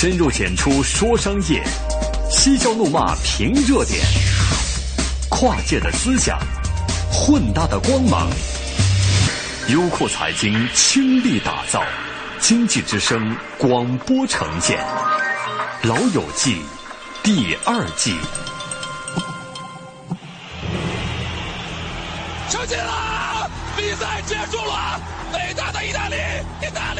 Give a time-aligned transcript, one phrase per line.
[0.00, 1.62] 深入浅出说商业，
[2.30, 4.02] 嬉笑怒骂评热点，
[5.28, 6.38] 跨界的思想，
[7.12, 8.30] 混搭的光芒，
[9.68, 11.84] 优酷财经倾力打造，
[12.38, 14.78] 经济之声广播呈现，
[15.86, 16.54] 《老友记》
[17.22, 18.16] 第二季。
[22.48, 23.50] 成绩了！
[23.76, 24.98] 比赛结束了！
[25.34, 26.16] 伟大的意大利，
[26.62, 26.99] 意大利！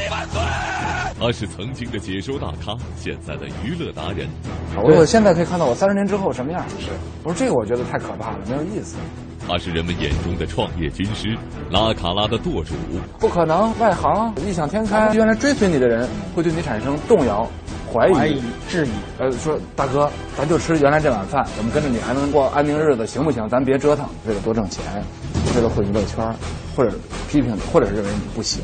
[1.20, 4.26] 他是曾经的解说大咖，现在的娱乐达人。
[4.74, 6.64] 我我现在可以看到我三十年之后什么样？
[6.78, 6.86] 是，
[7.22, 7.54] 我说这个？
[7.54, 8.96] 我觉得太可怕了，没有意思。
[9.46, 11.36] 他是人们眼中的创业军师，
[11.70, 12.72] 拉卡拉的舵主。
[13.18, 17.46] 不可能，外行异想天开，原来追随你的人会对你产生动摇、
[17.92, 18.40] 怀疑、
[18.70, 18.90] 质疑。
[19.18, 23.46] 呃，说大哥，咱就吃原来这碗饭，我们跟着你还能过安宁日子，行不行？
[23.50, 24.82] 咱别折腾，为了多挣钱，
[25.54, 26.34] 为了混娱乐圈，
[26.76, 26.92] 或者
[27.28, 28.62] 批评你，或者认为你不行。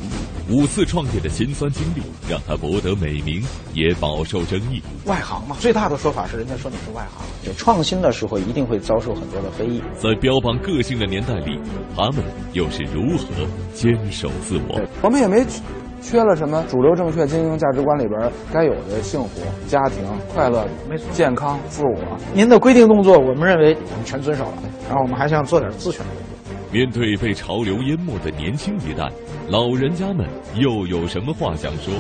[0.49, 3.43] 五次创业的辛酸经历，让他博得美名，
[3.75, 4.81] 也饱受争议。
[5.05, 7.27] 外行嘛，最大的说法是人家说你是外行。
[7.45, 9.83] 就创新的时候，一定会遭受很多的非议。
[10.01, 11.59] 在标榜个性的年代里，
[11.97, 13.27] 他们又是如何
[13.75, 14.81] 坚守自我？
[15.03, 15.45] 我们也没
[16.01, 22.19] 缺了什么主流正确经营价值观里边该有的幸福、家庭、快乐、没错、健康、自我。
[22.33, 26.36] 您的规定动作，我们认为我们全遵守了，然后我们还想做点自选的动作。
[26.77, 29.11] 面对被潮流淹没的年轻一代，
[29.49, 31.95] 老人家们又有什么话想说？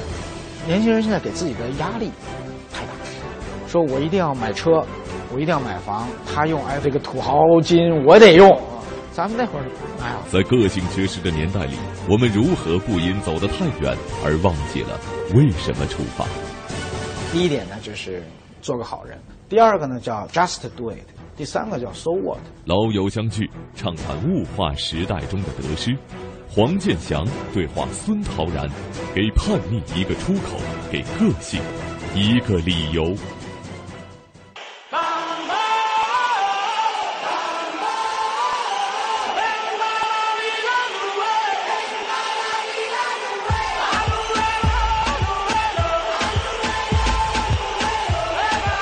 [0.66, 2.10] 年轻人现在给自己的压力
[2.70, 2.92] 太大，
[3.66, 4.84] 说我一定要买车，
[5.32, 8.50] 我一定要买房，他用哎这个土豪金我得用，
[9.12, 9.64] 咱们那会儿
[10.02, 15.00] 哎呀，在个性缺失的年代里，我们如何不因走得太远而忘记了
[15.34, 16.26] 为什么出发？
[17.32, 18.22] 第一点呢，就是
[18.60, 19.16] 做个好人；
[19.48, 20.98] 第二个呢，叫 just do it；
[21.36, 22.38] 第三个叫 so what。
[22.64, 25.94] 老友相聚，畅谈物化时代中的得失。
[26.48, 28.66] 黄健翔对话孙陶然，
[29.14, 30.56] 给叛逆一个出口，
[30.90, 31.60] 给个性
[32.14, 33.14] 一个理由。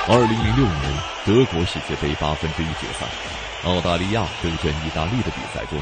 [0.07, 0.94] 二零零六年
[1.27, 3.07] 德国世界杯八分之一决赛，
[3.65, 5.81] 澳大利亚对阵意大利的比赛中，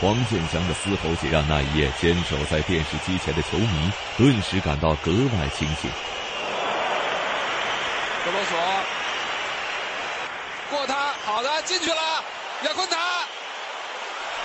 [0.00, 5.90] 黄健翔的嘶吼节让那一夜坚守在电视机前的球迷顿时感到格外清醒。
[8.24, 8.58] 格罗索
[10.70, 12.24] 过他，好的进去了，
[12.64, 12.96] 亚昆塔，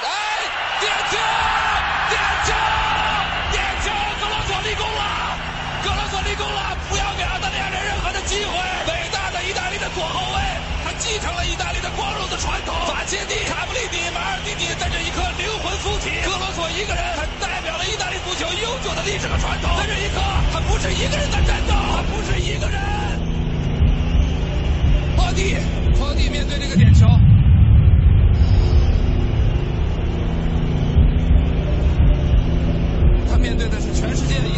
[0.04, 0.12] 哎，
[0.82, 1.18] 点球，
[2.12, 2.52] 点球，
[3.52, 3.88] 点球！
[4.20, 5.40] 格罗索立功了，
[5.86, 8.52] 格罗索立功了，不要给澳大利亚人任何的机会。
[8.92, 10.33] 伟大的意大利的左后卫，
[11.04, 12.74] 继承了意大利的光荣的传统。
[12.88, 19.70] 法切蒂、卡布里尼、马尔蒂尼在这一刻灵魂附体，格罗索一个人，他代表了意大利足球悠久的历史和传统。
[19.76, 22.80] 在这一刻，他不是一个人在战斗，他不是一个人。
[25.18, 25.58] 托蒂，
[26.00, 27.06] 托蒂面对这个点球，
[33.30, 34.56] 他面对的是全世界的意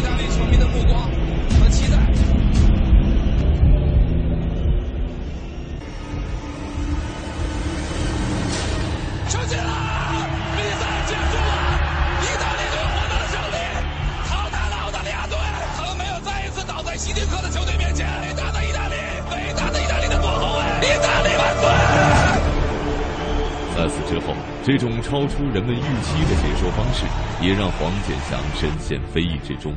[25.06, 27.06] 超出人们预期的解说方式，
[27.40, 29.72] 也让黄健翔深陷非议之中。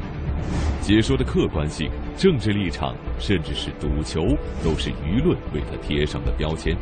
[0.82, 6.76] 解说的客观性、政治立场，甚至是赌球，都是舆论为他贴上的标签。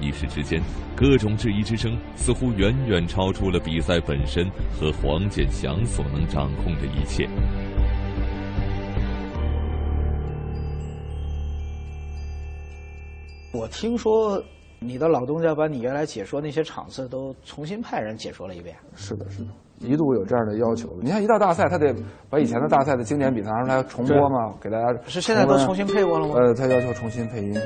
[0.00, 0.62] 一时之间，
[0.94, 4.48] 各种质疑之声似乎远远超出了比赛本身
[4.78, 7.28] 和黄健翔所能掌控的一切。
[13.52, 14.40] 我听说
[14.78, 18.76] 你的老东家把你原来解说那些场次都重新派人解说了一遍。
[18.94, 19.48] 是的，是的，
[19.80, 20.88] 一度有这样的要求。
[21.02, 21.94] 你看，一到大赛，他得
[22.28, 26.34] 把以前的大赛的经典比赛拿出来重播嘛，给大家是现在都重新配过了吗？
[26.36, 27.58] 呃，他要求重新配音，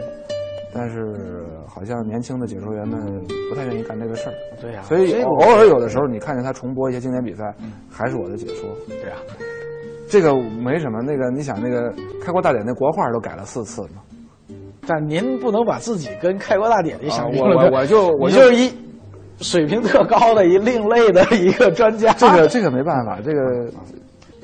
[0.73, 3.01] 但是好像年轻的解说员们
[3.49, 4.35] 不太愿意干这个事儿。
[4.61, 7.55] 对呀、所以这个偶尔有的时候，你看见他重播一些经典比赛，
[7.91, 8.69] 还是我的解说。
[8.87, 9.17] 对呀、
[10.09, 11.93] 这个没什么，那个你想，那个
[12.23, 14.03] 开国大典那国画都改了四次嘛。
[14.91, 18.73] 但您不能把自己跟开国大典里想啊我我我就我你就就是一
[19.39, 22.13] 水平特高的一另类的一个专家。
[22.15, 23.71] 这个这个没办法，这个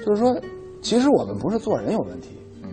[0.04, 0.40] 就是说，
[0.81, 2.28] 其实我们不是做人有问题，
[2.62, 2.70] 嗯，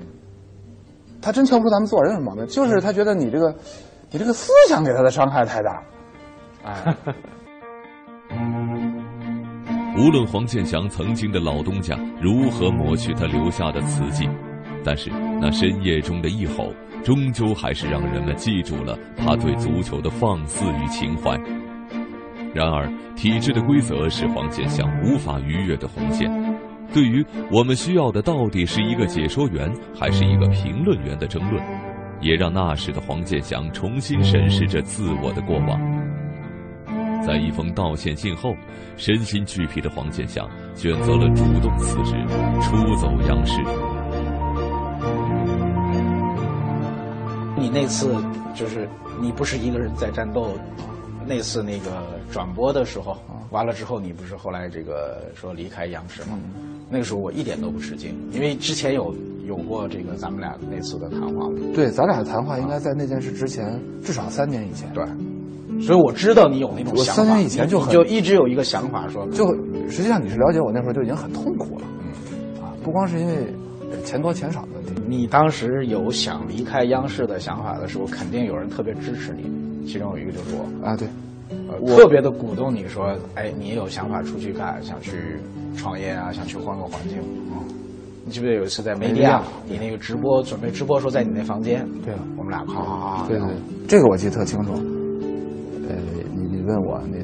[1.20, 3.56] 他真挑不出咱们做人有什么毛病，就是他觉得你这个
[4.12, 5.84] 你这个思想给他的伤害太大，
[6.64, 6.96] 哎，
[9.98, 14.30] 无论黄健翔曾经的老东家如何抹去他留下的瓷迹，
[14.84, 15.10] 但是
[15.40, 21.40] 那深夜中的一吼，终究还是让人们记住了他对足球的放肆与情怀。
[22.54, 26.30] 然而，体制的规则是黄健翔无法逾越的红线。
[26.94, 31.64] 对于我们需要的到底是一个解说员还是一个评论员的争论，
[32.22, 35.80] 也让那时的黄健翔重新审视着自我的过往。
[37.26, 38.54] 在一封道歉信后，
[38.98, 42.16] 身心俱疲的黄健翔选择了主动辞职，
[42.62, 43.93] 出走央视。
[47.64, 48.14] 你那次
[48.54, 48.90] 就是
[49.22, 50.50] 你不是一个人在战斗，
[51.26, 53.16] 那次那个转播的时候，
[53.52, 56.38] 完了之后你不是后来这个说离开央视吗？
[56.90, 59.16] 那个时候我一点都不吃惊，因为之前有
[59.48, 61.58] 有过这个咱们俩那次的谈话嘛。
[61.74, 64.92] 对，咱俩的谈话应该在那件事之前至少三年以前。
[64.94, 65.06] 对，
[65.82, 67.22] 所以我知道你有那种想法。
[67.22, 69.48] 我三年以前就很就一直有一个想法说，就
[69.88, 71.86] 实际上你是了解我那会儿就已经很痛苦了。
[72.02, 73.48] 嗯，啊，不光是因为
[74.04, 81.08] 钱多钱少的问题，你当时有想离开央视的想法的时候，肯定有人特别支持你，其中有一个就是我啊，对，
[81.70, 85.38] 呃，特别的鼓动你说，哎，你有想法出去干，想去。
[85.76, 87.18] 创业啊，想去换个环境。
[88.24, 93.28] 你记不记得有一次在梅地亚，你那个直播准备直播时候，在你那房间，对，我们俩咔咔咔。
[93.28, 93.48] 对对，
[93.88, 94.74] 这个我记得特清楚。
[94.74, 95.96] 呃，
[96.32, 97.18] 你你问我，你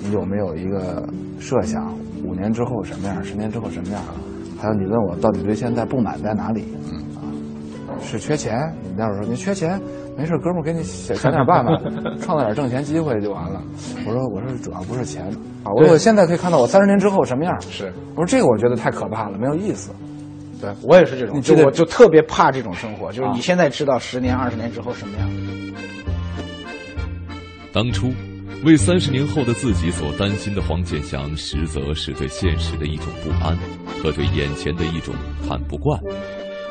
[0.00, 1.04] 你有没有一个
[1.40, 1.92] 设想？
[2.24, 3.24] 五年之后什么样？
[3.24, 4.00] 十年之后什么样？
[4.60, 6.64] 还有你问我到底对现在不满在哪里？
[6.90, 7.22] 嗯啊，
[8.02, 8.72] 是缺钱？
[8.82, 9.80] 你那会儿说你缺钱，
[10.16, 11.70] 没事，哥们儿给你想想 点办法，
[12.20, 13.62] 创造点挣钱机会就完了。
[14.06, 15.24] 我说我说主要不是钱
[15.62, 15.70] 啊。
[15.74, 17.60] 我说我现在可以看到我三十年之后什么样？
[17.60, 19.90] 是，我说这个我觉得太可怕了，没有意思。
[20.58, 25.28] 对我也是这种，就我就特别怕这种生活，就是你现在知道十年、二十年之后什么样。
[27.74, 28.10] 当初
[28.64, 33.56] 为三十年后的自己所担心的黄健翔，实则是对现实的一种不安
[34.02, 35.14] 和对眼前的一种
[35.46, 36.00] 看不惯。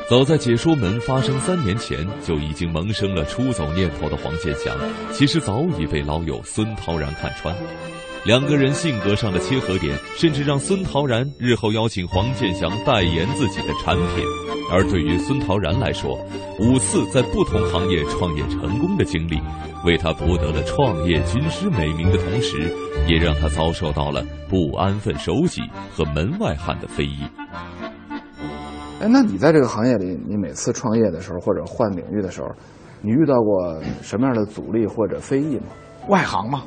[0.08, 4.72] 早在解说门发生三年前，就已经萌生了出走念头的黄健翔，
[5.12, 7.52] 其实早已被老友孙涛然看穿。
[8.24, 14.24] 两个人性格上的切合点，甚至让孙陶然日后邀请黄健翔代言自己的产品。
[14.70, 16.16] 而对于孙陶然来说，
[16.60, 19.40] 五次在不同行业创业成功的经历，
[19.84, 22.72] 为他博得了创业军师美名的同时，
[23.08, 25.62] 也让他遭受到了不安分守己
[25.92, 27.18] 和门外汉的非议。
[28.98, 32.48] 哎，那你在这个行业里，你每次创业的时候或者换领域的时候，
[33.02, 35.66] 你遇到过什么样的阻力或者非议吗？
[36.08, 36.62] 外行嘛？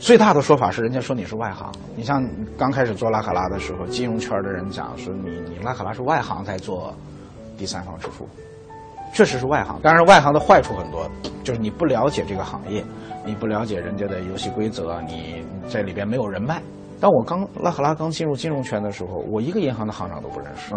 [0.00, 1.72] 最大的说法是，人家说你是外行。
[1.94, 2.28] 你像
[2.58, 6.92] 刚开始做拉卡拉的时候，金融圈的人讲说你你拉卡拉是外行在做
[7.56, 8.28] 第三方支付，
[9.12, 9.78] 确实是外行。
[9.80, 11.08] 当然，外行的坏处很多，
[11.44, 12.84] 就是你不了解这个行业，
[13.24, 16.60] 你不了解人家的游戏规则，你在里边没有人脉。
[17.00, 20.74] 当我刚拉卡拉刚进入金融圈的时候，我一个银行的行长都不认识。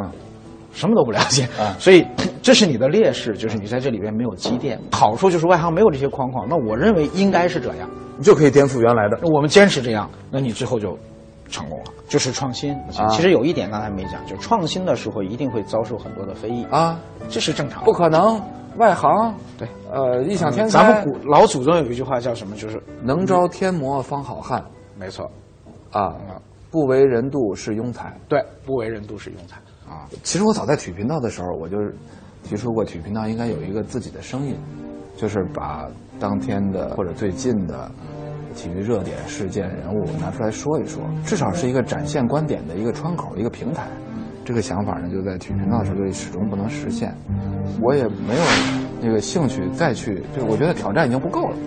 [0.77, 2.05] 什么都不了解啊，所以
[2.43, 4.79] 这是你的劣势，就是你在这里边没有积淀。
[4.91, 9.17] 好处就是外行没有这些框框，那我认为应该是这样，你就可以颠覆原来的。
[9.23, 10.95] 我们坚持这样，那你最后就
[11.49, 12.77] 成功了，就是创新。
[13.09, 17.83] 其实有一点刚才没讲，就创新的时候一定会遭受很多的非议啊，这是正常。
[17.83, 18.39] 不可能，
[18.77, 20.69] 外行对，呃，异想天开。
[20.69, 22.55] 咱们古老祖宗有一句话叫什么？
[22.55, 24.63] 就是能招天魔方好汉。
[24.95, 25.27] 没错，
[25.91, 26.13] 啊，
[26.69, 28.15] 不为人妒是庸才。
[28.29, 29.57] 对，不为人妒是庸才。
[29.89, 31.77] 啊，其实我早在体育频道的时候，我就
[32.43, 34.55] 提出过，体育频道应该有一个自己的声音，
[35.15, 35.87] 就是把
[36.19, 37.89] 当天的或者最近的
[38.55, 43.87] 体育热点事件人物拿出来说一说，至少是一个展现观点的一个窗口、一个平台。
[44.43, 47.13] 这个想法呢，就在体育频道的时候就始终不能实现。
[47.81, 48.43] 我也没有
[49.01, 51.57] 那个兴趣再去，就我觉得挑战已经不够了。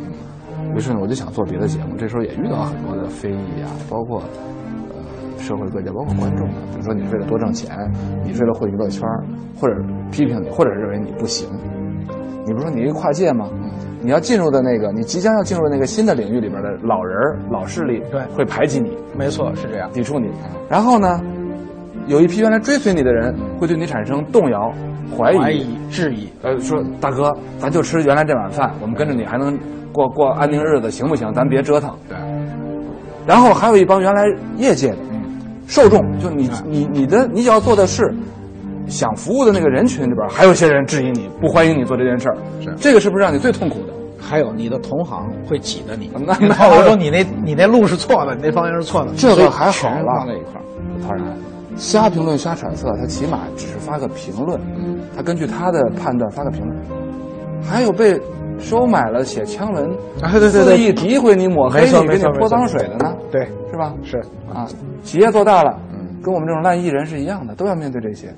[0.74, 1.96] 于是呢，我就想做别的节目。
[1.96, 4.22] 这时候也遇到很多的非议啊，包括。
[5.40, 7.76] 社会各界，包括观众，比如说你是为了多挣钱，
[8.24, 9.08] 你是为了混娱乐圈，
[9.58, 9.74] 或者
[10.10, 11.48] 批评你，或者认为你不行。
[12.46, 13.48] 你不是说你一个跨界吗？
[14.02, 17.16] 你要进入的那个，你即将要进入那个新的领域里边的老人
[17.50, 18.96] 老势力，对，会排挤你。
[19.16, 20.30] 没错，是这样，抵触你。
[20.68, 21.20] 然后呢，
[22.06, 24.72] 有一批原来追随你的人，会对你产生动摇、
[25.16, 26.28] 怀疑、质疑。
[26.42, 29.56] 呃，说大哥，咱就吃原来这碗饭，我们跟着你还能
[29.92, 31.30] 过过安宁日子，行不行？
[31.34, 31.94] 咱别折腾。
[32.08, 32.16] 对。
[33.26, 34.24] 然后还有一帮原来
[34.56, 34.96] 业界的。
[35.70, 38.12] 受众就你你你的你只要做的事，
[38.88, 43.92] 想服务的那个人群里边，还有些人质疑你，不欢迎你做这件事儿，是这个是不是让你最痛苦的？
[44.18, 50.12] 还有你的同行会挤得你， 那那我说你那你那路是错的，你那方向是错的，这个还好了。
[50.18, 50.64] 放在一块儿，
[51.06, 51.36] 当然，
[51.76, 54.60] 瞎评论瞎揣测，他起码只是发个评论，
[55.16, 56.76] 他根据他的判断发个评论。
[57.62, 58.20] 还有被
[58.58, 63.14] 收买了写枪文，对对对对，意诋毁你抹黑你给你泼脏水的呢？
[63.30, 63.92] 对，是吧？
[64.04, 64.18] 是。
[64.52, 64.68] 啊，
[65.02, 68.32] 企业做大了，嗯，跟我们这种烂艺人是一样的，都要面对这些。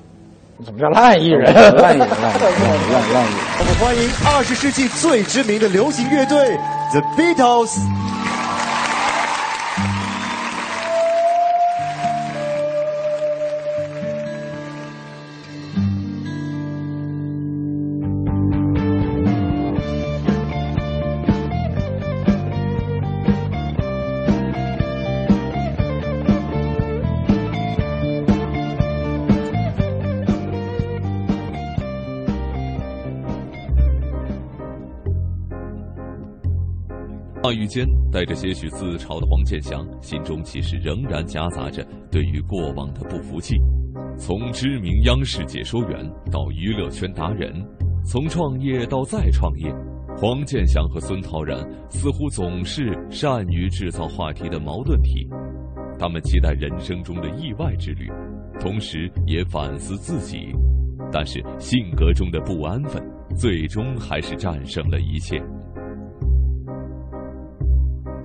[0.65, 1.53] 怎么叫烂艺人？
[1.53, 3.43] 烂艺人，烂艺人，烂烂艺人。
[3.59, 6.57] 我们欢迎二十世纪最知名的流行乐队
[6.91, 8.22] The Beatles。
[37.53, 43.61] 话语间带着些许自嘲的黄健翔，心中其实仍然夹杂着对于过往的不服气。
[44.17, 47.53] 从知名央视解说员到娱乐圈达人，
[48.03, 49.71] 从创业到再创业，
[50.17, 51.59] 黄健翔和孙涛然
[51.91, 55.29] 似乎总是善于制造话题的矛盾体。
[55.99, 58.09] 他们期待人生中的意外之旅，
[58.59, 60.47] 同时也反思自己，
[61.11, 62.99] 但是性格中的不安分，
[63.37, 65.39] 最终还是战胜了一切。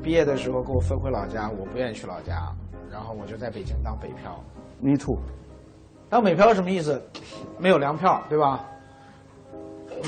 [0.08, 2.50] 毕业的时候给我分回老家，我不愿意去老家，
[2.90, 4.42] 然后我就在北京当北漂。
[4.80, 5.18] Me too。
[6.08, 6.98] 当北漂什么意思？
[7.58, 8.64] 没有粮票，对吧？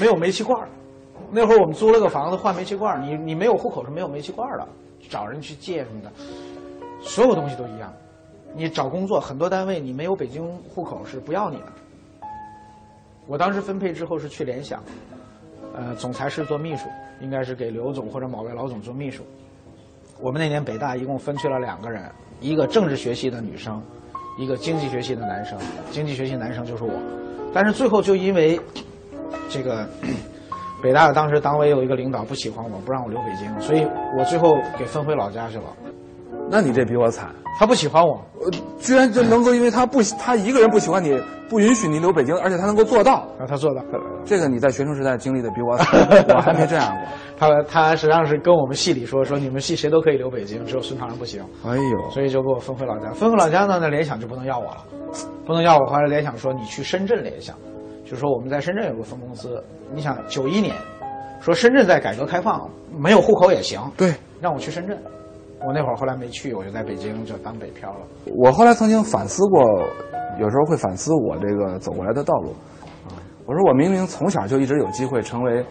[0.00, 0.68] 没有煤气罐儿。
[1.30, 4.66] 那会儿我们租了个房子换煤气罐儿，你你没有户口是没有煤气罐儿的，
[5.10, 6.10] 找人去借什么的，
[7.02, 7.92] 所有东西都一样。
[8.54, 11.66] 你找工作，很多单位你没有北京户口是不要你的。
[13.26, 14.82] 我当时分配之后是去联想，
[15.74, 16.88] 呃，总裁室做秘书，
[17.20, 19.22] 应该是给刘总或者某位老总做秘书。
[20.20, 22.02] 我们那年北大一共分去了两个人，
[22.40, 23.82] 一个政治学系的女生，
[24.38, 25.58] 一个经济学系的男生。
[25.90, 26.92] 经济学系男生就是我，
[27.54, 28.60] 但是最后就因为
[29.48, 29.88] 这个
[30.82, 33.86] 北大的当时党委有一个领导不喜欢我，不让我留北京，所以
[34.18, 35.64] 我最后给分回老家去了。
[36.50, 41.16] 那你这比我惨，他不喜欢我，呃，居然就能够因为他不他一个人不喜欢你，
[41.48, 43.24] 不允许你留北京，而且他能够做到。
[43.38, 43.80] 然后他做到。
[44.24, 46.00] 这个你在学生时代经历的比我惨，
[46.34, 47.06] 我还没这样过。
[47.38, 53.12] 他他实际上是跟我们系里说说你们系谁都可以留北京，只有孙唐然不行，哎呦，所以就给我分回老家。
[53.12, 54.84] 分回老家呢，那联想就不能要我了，
[55.46, 55.86] 不能要我。
[55.86, 57.54] 后来联想说你去深圳联想，
[58.04, 59.62] 就说我们在深圳有个分公司。
[59.94, 60.74] 你想九一年，
[61.40, 64.98] 说深圳在改革开放，没有户口也行，对让我去深圳。
[65.66, 67.98] 我那会儿后来没去，我就在北京就当北漂了。
[68.36, 69.62] 我后来曾经反思过，
[70.38, 72.54] 有时候会反思我这个走过来的道路。
[73.46, 75.64] 我说我明明从小就一直有机会成为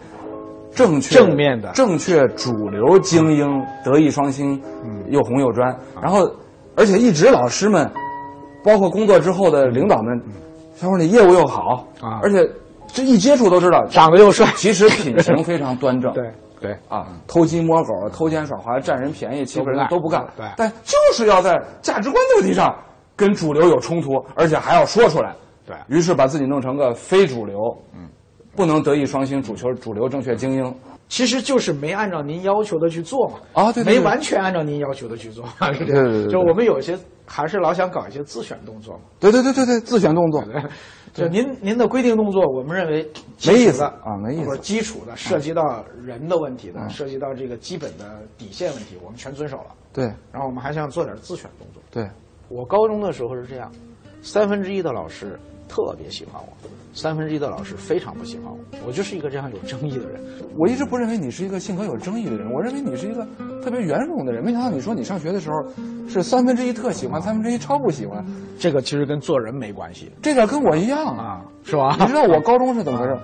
[0.70, 3.48] 正确正面的正确主流精英，
[3.84, 4.62] 德艺双馨，
[5.08, 5.74] 又红又专。
[6.00, 6.30] 然后，
[6.76, 7.90] 而且一直老师们，
[8.62, 10.22] 包括工作之后的领导们，
[10.78, 12.46] 他说你业务又好啊而且
[12.86, 16.12] 这一接触都知道长得又帅其实品行非常端正。
[16.14, 16.30] 对
[16.60, 22.74] 对，啊，偷鸡摸狗、偷奸耍滑、占人便宜、欺负人的都不干，对但就是要在价值观的问题上
[23.16, 25.34] 跟主流有冲突，而且还要说出来。
[25.66, 27.58] 对于是把自己弄成个非主流，
[27.94, 28.08] 嗯，
[28.56, 30.74] 不能德艺双馨、主球主流正确精英。
[31.08, 33.38] 其实就是没按照您要求的去做嘛。
[33.52, 35.86] 啊对对对没完全按照您要求的去做，是这样。
[35.86, 39.00] 对对对对就我们有些还是老想搞一些自选动作嘛。
[39.18, 40.42] 对对对对对，自选动作，
[41.12, 43.10] 就您您的规定动作，我们认为
[43.46, 44.48] 没意思啊没意思。
[44.48, 49.74] 或者基础的，涉及到人的问题的，涉及到这个基本的底线问题，我们全遵守了。
[49.92, 50.04] 对。
[50.32, 51.82] 然后我们还想做点自选动作。
[51.90, 52.08] 对，
[52.48, 53.70] 我高中的时候是这样，
[54.22, 55.38] 三分之一的老师
[55.70, 58.58] 特别喜欢我，三分之一的老师非常不喜欢我。
[58.84, 60.20] 我就是一个这样有争议的人。
[60.58, 63.24] 我一直不认为你是一个性格有争议的人，我认为你是一个
[63.62, 64.44] 特别圆融的人。
[64.44, 65.56] 没想到你说你上学的时候
[66.08, 68.24] 是三分之一特喜欢，三分之一超不喜欢，
[68.58, 71.24] 这个其实跟做人没关系这点跟我一样啊。
[71.24, 71.96] 啊，是吧？
[72.00, 73.16] 你知道我高中是怎么回事？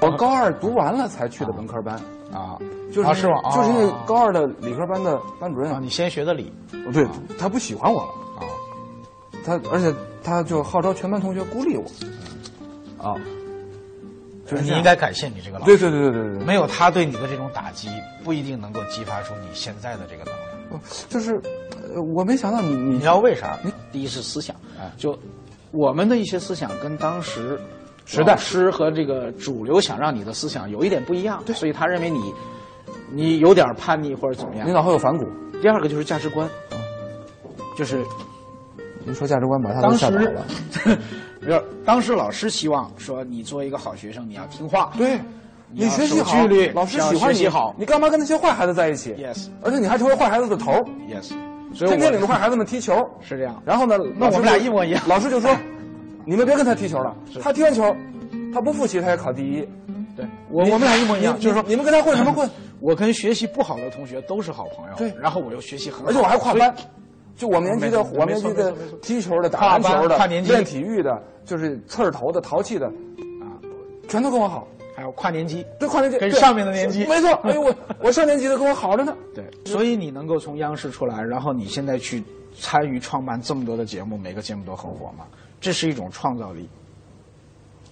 [0.00, 1.94] 我高二读完了才去的文科班，
[2.32, 2.58] 啊，
[2.90, 3.34] 就是啊是吗？
[3.54, 6.52] 就是因为啊高二的理科班的班主任啊，，你先学的理
[6.92, 7.06] 对
[7.38, 8.21] 他不喜欢我了，啊，
[9.44, 11.84] 他而且他就号召全班同学孤立我，
[12.98, 13.16] 啊，
[14.46, 17.88] 就是你应该感谢你这个老师，对对对对对对，没有他对你的这种打击，
[18.22, 20.34] 不一定能够激发出你现在的这个能
[20.70, 20.80] 量。
[21.08, 21.40] 就是
[21.94, 23.58] 呃我没想到你你你知道为啥？
[23.92, 24.56] 第一是思想，
[24.96, 25.18] 就
[25.70, 27.60] 我们的一些思想跟当时
[28.06, 32.32] 时代老师和这个主流想让你的思想有一点不一样，所以他认为你
[33.10, 34.72] 你有点叛逆或者怎么样你。
[34.72, 35.26] 脑后有反骨，
[35.60, 36.48] 第二个就是价值观，
[37.76, 38.02] 就是
[39.06, 40.46] 一说价值观把他都当时吓倒了。
[41.40, 45.18] 比如当时老师希望说你作为一个好学生，你要听话，对，
[45.72, 46.36] 你要学习好
[46.74, 50.72] 老师喜欢你好你干嘛跟那些坏孩子在一起 Yes 而且你还成为坏孩子的头
[51.08, 51.32] ，，yes，
[51.74, 52.94] 所以天天领着坏孩子们踢球。
[53.20, 53.60] 是这样。
[53.64, 55.50] 然后呢，那我们俩一模一样老师就说：
[56.24, 57.94] “你们别跟他踢球了，他踢完球，
[58.54, 59.66] 他不复习他也考第一。
[60.14, 62.48] 对我我们俩一模一样，就是说你们跟他混什么混？
[62.80, 66.74] 我跟学习不好的同学都是好朋友，对然后我又学习很好，而且我还跨班，
[67.36, 72.86] 就我们年级的，我们年级的踢球的、打篮球的、跨年级练体育的，就是刺儿头的、淘气的，
[73.40, 73.56] 啊，
[74.08, 74.66] 全都跟我好。
[74.94, 77.30] 还有跨年级，对，跨年级对跟上面的年级没错。
[77.44, 77.74] 哎呦，我
[78.04, 79.16] 我上年级的跟我好着呢。
[79.34, 82.22] 对，所以你能够从央视出来，然后你现在去
[82.54, 85.24] 参与创办这么多的节目，每个节目都很火嘛，
[85.62, 86.68] 这是一种创造力。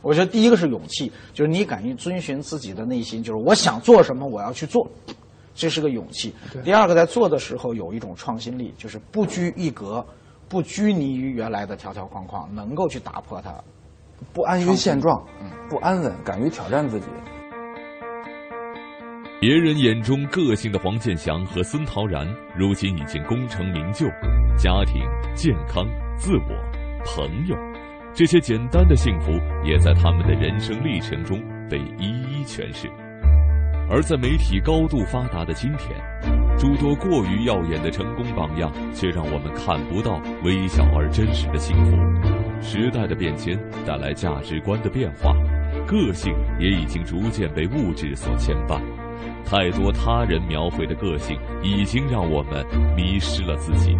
[0.02, 4.86] 我觉得第一个是勇气，就是你敢于遵循自己的内心，就是我想做什么，我要去做，
[5.54, 6.34] 这是个勇气。
[6.64, 10.04] 第二个，在做的时候有一种创新力，就是不拘一格，
[10.48, 13.54] 不拘泥于原来的条条框框，能够去打破它。
[14.32, 15.24] 不安于现状，
[15.68, 17.06] 不安稳，敢于挑战自己。
[19.40, 24.06] 别人眼中个性的黄健翔和孙陶然，如今已经功成名就，
[24.58, 25.02] 家庭、
[25.34, 25.86] 健康、
[26.18, 27.56] 自我、朋友，
[28.12, 29.32] 这些简单的幸福，
[29.64, 31.40] 也在他们的人生历程中
[31.70, 32.90] 被一一诠释。
[33.92, 35.98] 而在媒体高度发达的今天，
[36.56, 41.96] 诸多过于耀眼的成功榜样，却让我们看不到微小而真实的幸福。
[42.62, 45.34] 时代的变迁带来价值观的变化，
[45.88, 48.80] 个性也已经逐渐被物质所牵绊。
[49.44, 53.96] 太多他人描绘的个性，已经让我们迷失了自己。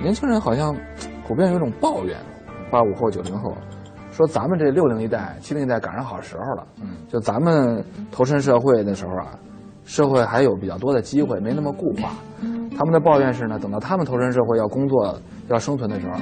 [0.00, 0.74] 年轻人好像
[1.28, 2.16] 普遍有种抱怨，
[2.70, 3.54] 八五后、九零后，
[4.16, 6.66] 说咱们这六零一代、七零一代赶上好时候了。
[6.80, 9.38] 嗯，就咱们投身社会的时候啊，
[9.84, 12.12] 社会还有比较多的机会，没那么固化。
[12.74, 16.14] 他们的抱怨是呢，等到他们投身社会要工作、要生存的时候，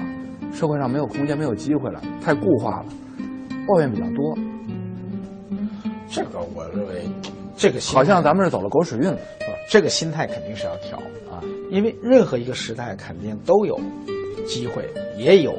[0.52, 2.86] 社会上没有空间、没有机会了，太固化了，
[3.68, 4.36] 抱怨比较多。
[6.10, 7.08] 这个我认为，
[7.56, 9.18] 这个好像咱们是走了狗屎运了。
[9.70, 10.98] 这个心态肯定是要调
[11.30, 11.38] 啊，
[11.70, 13.78] 因为任何一个时代肯定都有
[14.46, 14.84] 机会，
[15.16, 15.54] 也有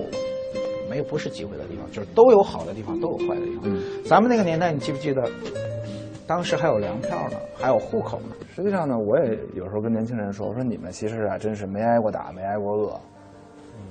[0.96, 3.64] 没有不是机会的地方，就是都有好的地方，都有坏的地方。
[3.66, 5.30] 嗯咱们那个年代，你记不记得，
[6.25, 8.36] 当时还有粮票呢，还有户口呢。
[8.56, 12.98] 实际上呢，我也有时候跟年轻人说，我说你们其实啊，真是没挨过打，没挨过饿。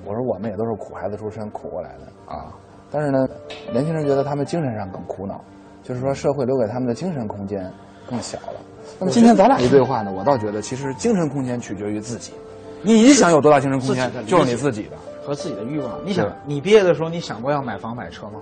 [0.03, 2.51] 我说我们也都是苦孩子出身，苦过来的啊。
[2.89, 3.27] 但是呢，
[3.71, 5.39] 年轻人觉得他们精神上更苦恼，
[5.83, 7.71] 就是说社会留给他们的精神空间
[8.09, 8.59] 更小了。
[8.99, 12.33] 那么今天咱俩一对话呢，我倒觉得其实精神空间取决于自己，
[12.81, 14.97] 你想有多大精神空间就是你自己的。
[15.25, 18.39] 和自己的欲望，你想，你毕业的时候，你想过要买房买车吗？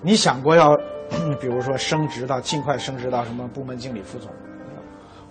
[0.00, 0.74] 你想过要，
[1.40, 4.30] 比如说升职到尽快升职到什么部门经理、副总？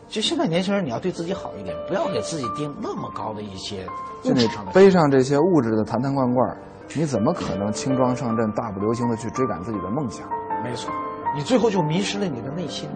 [0.07, 3.85] 就现在年轻人，你要对自己好一点，不要给自己定那么高的一些
[4.25, 4.71] 物质上的。
[4.73, 6.57] 背上这些物质的坛坛罐罐，
[6.93, 10.27] 你怎么可能轻装上阵、大步流星的去追赶自己的梦想？
[10.63, 10.91] 没错，
[11.33, 12.89] 你最后就迷失了你的内心。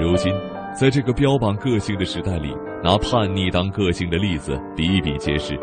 [0.00, 0.32] 如今，
[0.74, 5.58] 在这个标榜个性的时代里，拿叛逆当个性的例子比比皆是。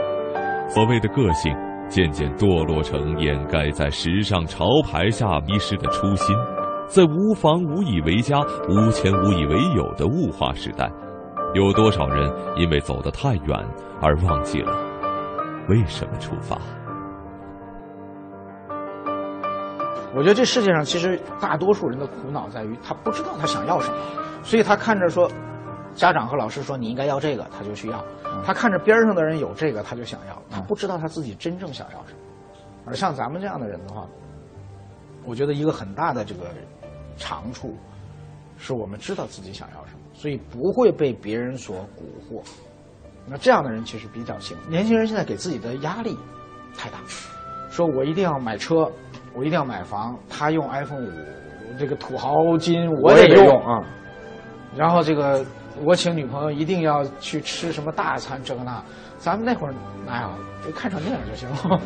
[0.67, 1.55] 所谓的个性，
[1.87, 6.35] 渐渐堕落成掩盖在时尚潮牌下迷失的初心。
[6.87, 10.91] 在无房无以为家、无钱无以为有的物化时代，
[11.53, 13.65] 有多少人因为走得太远
[14.01, 14.71] 而忘记了
[15.67, 16.57] 为什么出发？
[20.15, 23.97] 我觉得这世界上其实大多数人的苦恼在于他不知道他想要什么，
[24.43, 25.27] 所以他看着说，
[25.95, 27.97] 家长和老师说你应该要这个，他就去要；
[28.45, 32.19] 他看着边上的人有这个，他就想要，他不知道他自己真正想要什么。
[32.85, 34.05] 而像咱们这样的人的话，
[35.23, 36.43] 我觉得一个很大的这个
[37.17, 37.73] 长处，
[38.57, 42.43] 是我们知道自己想要什么，所以不会被别人所蛊惑。
[43.25, 44.69] 那这样的人其实比较幸福。
[44.69, 46.15] 年轻人现在给自己的压力
[46.77, 46.99] 太大，
[47.71, 48.91] 说我一定要买车，
[49.33, 51.11] 我一定要买房，他用 iPhone 五，
[51.79, 53.81] 这个土豪金我也得用啊。
[54.77, 55.43] 然后这个
[55.83, 58.81] 我请女朋友一定要去吃什么大餐，这个那，
[59.17, 59.73] 咱们那会儿
[60.05, 60.29] 哪有，
[60.65, 61.81] 就看场电影就行了。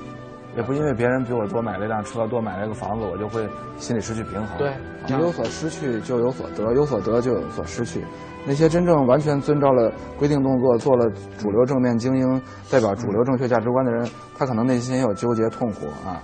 [0.56, 3.48] 也不因为别人比我多买了一辆车，多买了一个房子，我就会
[3.78, 4.58] 心里失去平衡。
[4.58, 4.74] 对
[5.06, 8.04] 你有所失去就有所得，有所得就有所失去。
[8.44, 16.20] 那些真正完全遵照了规定动作，做了主流正面精英，代表主流正确价值观的人，他可能内心也有纠结痛苦啊。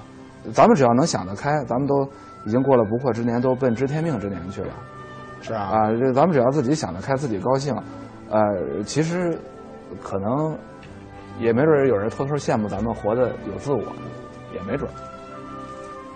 [0.53, 2.05] 咱们只要能想得开，咱们都
[2.47, 4.71] 已经过了不惑之年，都奔知天命之年去了。
[5.47, 7.73] 是啊，啊，这咱们只要自己想得开，自己高兴，
[8.29, 8.41] 呃，
[8.85, 9.39] 其实
[10.03, 10.59] 可能
[11.39, 13.81] 也没准有人偷偷羡慕咱们活得有自我，
[14.53, 14.91] 也没准。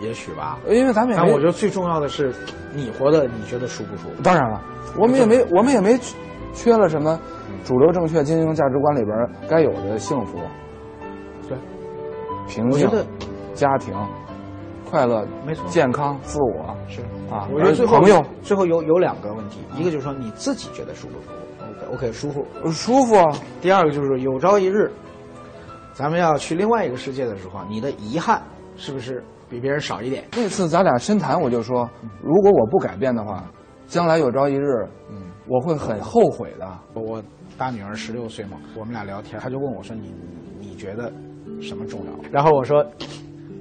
[0.00, 0.58] 也许吧。
[0.66, 2.34] 因为咱们也没但我觉得最重要的是，
[2.72, 4.22] 你活的你觉得舒不舒服？
[4.22, 4.60] 当然了，
[4.96, 6.16] 我们也没我们也没缺
[6.52, 7.20] 缺了什么
[7.64, 10.40] 主流正确精英价值观里边该有的幸福，
[11.48, 11.56] 对，
[12.48, 12.90] 平静
[13.54, 13.94] 家庭、
[14.90, 17.00] 快乐、没错健康、自我是
[17.32, 22.44] 啊，我觉得最后朋友最后有有两个问题，一个就是说你自己觉得舒不舒服？OK OK 舒服。
[22.72, 23.24] 舒服啊。
[23.60, 24.90] 第二个就是有朝一日，
[25.94, 28.42] 咱们要去另外一个世界的时候，你的遗憾
[28.76, 30.24] 是不是比别人少一点？
[30.36, 31.88] 那次咱俩深谈，我就说，
[32.20, 33.44] 如果我不改变的话，
[33.86, 36.66] 将来有朝一日，嗯，我会很后悔的。
[36.94, 37.22] 我
[37.56, 40.12] 大女儿十六岁嘛，我们俩聊天，她就问我说：“你
[40.58, 41.12] 你觉得
[41.62, 42.84] 什么重要？”然后我说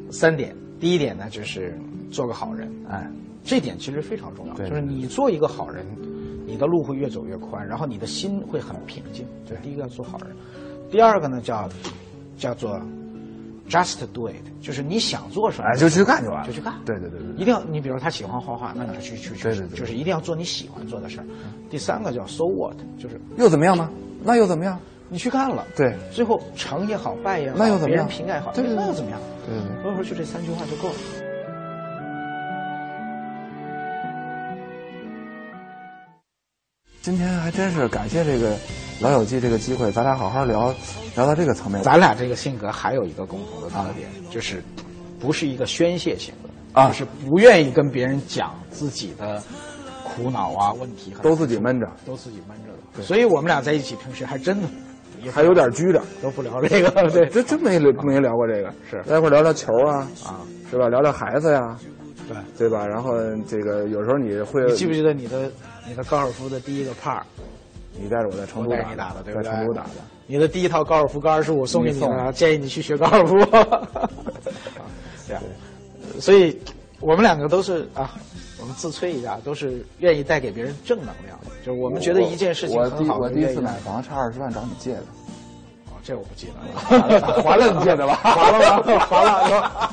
[0.10, 0.56] 三点。
[0.80, 1.78] 第一点呢，就是
[2.12, 2.72] 做个好人。
[2.90, 3.10] 哎，
[3.44, 5.86] 这点其实非常重要，就是你做一个好人，
[6.46, 9.26] 你的路会越走越宽，然后你的心会很平静。
[9.48, 10.36] 对，第一个要做好人。
[10.90, 11.70] 第二个呢，叫
[12.38, 12.80] 叫做。
[13.70, 16.74] Just do it，就是你想做什么，哎就去干就完了，就去干。
[16.88, 21.26] 对对对对，一定要你比如他喜欢画画，那你就去去去，对对对，就是一定要做你喜欢做的事儿。
[21.70, 23.88] 第三个叫 So what，就是又怎么样呢？
[24.24, 24.80] 那又怎么样？
[25.10, 28.08] 你去干了，对，最后成也好，败也好，那又怎么样？
[28.08, 29.20] 评价也好，对对，那又怎么样？
[29.46, 30.96] 对对对，多会儿就这三句话就够了。
[37.02, 38.56] 今天还真是感谢这个。
[39.02, 40.76] 老友记这个机会，咱俩好好聊
[41.16, 41.82] 聊到这个层面。
[41.82, 44.62] 咱俩这个性格还有一个共同的特点，就是
[45.18, 46.50] 不是一个宣泄型的
[46.82, 49.42] 啊，是不愿意跟别人讲自己的
[50.04, 53.02] 苦恼啊、问题，都自己闷着，都自己闷着的。
[53.02, 54.68] 所以我们俩在一起，平时还真的
[55.32, 56.90] 还有点拘着，都不聊这个。
[57.10, 58.72] 对，这真没没聊过这个。
[58.90, 60.88] 是，待会儿聊聊球啊啊，是吧？
[60.88, 61.78] 聊聊孩子呀，
[62.28, 62.86] 对对吧？
[62.88, 65.52] 然后这个有时候你会，你记不记得你的
[65.88, 67.26] 你的高尔夫的第一个帕？
[68.02, 69.90] 你带着我在成都打的，对在成都打的。
[70.26, 73.36] 你的第一套高尔夫杆是我送给你的，建议你去学高尔夫。
[75.28, 75.42] 对啊，
[76.20, 76.58] 所以
[77.02, 78.39] 我们两个都是啊，我
[78.70, 81.48] 们自吹一下，都是愿意带给别人正能量的。
[81.66, 85.04] 就是我们觉得一件事情很好，我第一次买房差二十万找你借的。
[85.88, 86.54] 哦，这我不记得
[87.18, 88.14] 了， 还了你借的吧？
[88.22, 89.00] 还了吗？
[89.00, 89.89] 还了。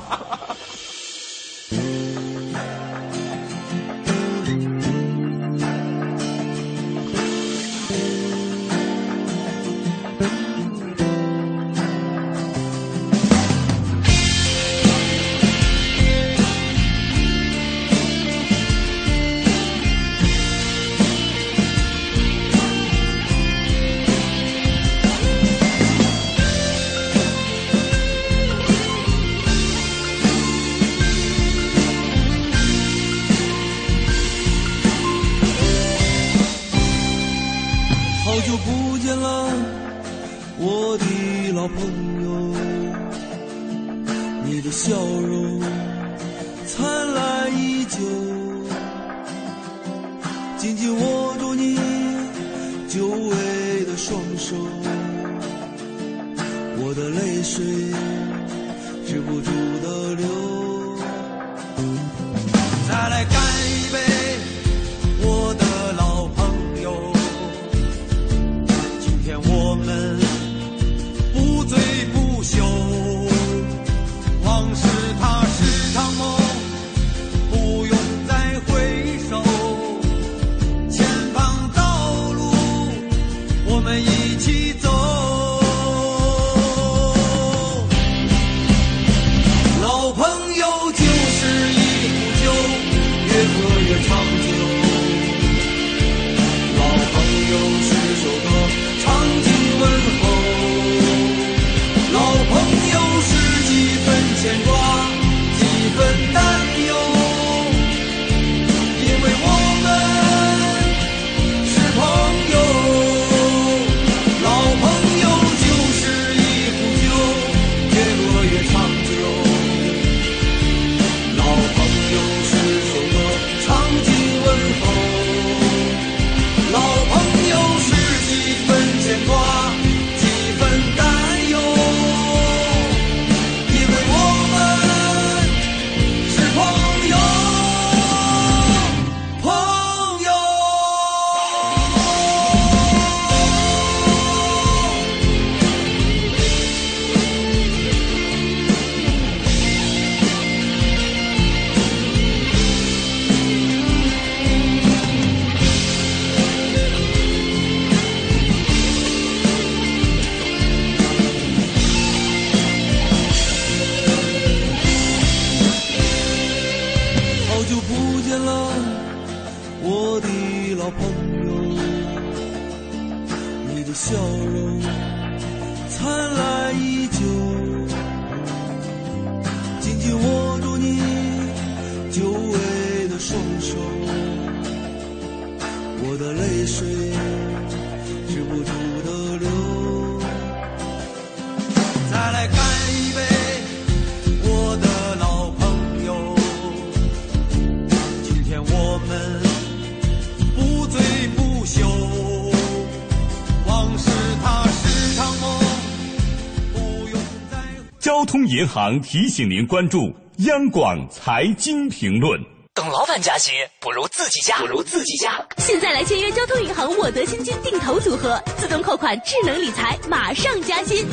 [208.47, 212.39] 银行提醒您关注央广财经评论。
[212.73, 215.45] 等老板加薪，不如自己加，不如自己加。
[215.57, 221.05] 现在来签约交通银行我得新金定投组合，自动扣款，智能理财，马上加薪，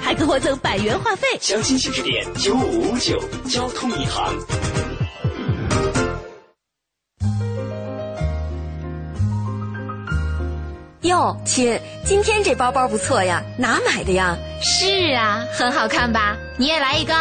[0.00, 1.28] 还可获赠百元话费。
[1.40, 4.34] 详情请致电九五五九交通银行。
[11.02, 14.36] 哟，亲，今天这包包不错呀，哪买的呀？
[14.60, 16.36] 是啊，很好看吧？
[16.56, 17.12] 你也来一个，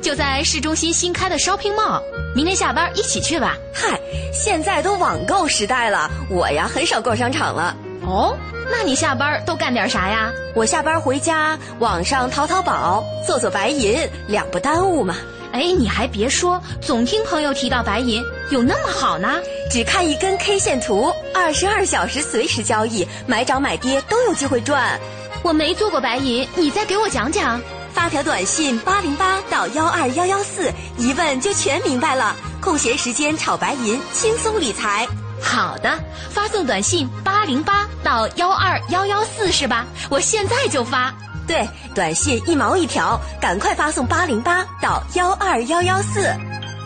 [0.00, 2.02] 就在市中心新开的 shopping mall，
[2.34, 3.54] 明天下班一起去吧。
[3.74, 4.00] 嗨，
[4.32, 7.76] 现在都网购时代了，我呀很少逛商场了。
[8.06, 8.34] 哦，
[8.70, 10.32] 那你下班都干点啥呀？
[10.54, 15.14] 我下班回家，网上淘淘宝，做做白银，两不耽误嘛。
[15.52, 19.40] 哎，你还别说，总听朋友提到白银，有那么好呢？
[19.70, 24.98] 只看一根 K 线图，二十二小时随时交易，买涨买跌都有机会赚。
[25.42, 27.60] 我没做过白银，你再给我讲讲。
[27.92, 32.36] 发条短信八零八到幺二幺幺四，一问就全明白了。
[32.60, 35.06] 空闲时间炒白银，轻松理财。
[35.40, 35.98] 好的，
[36.30, 39.86] 发送短信八零八到幺二幺幺四是吧？
[40.10, 41.12] 我现在就发。
[41.48, 46.30] 对，短信一毛一条，赶快发送八零八到幺二幺幺四。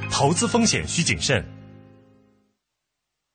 [0.08, 1.44] 投资风险需谨慎。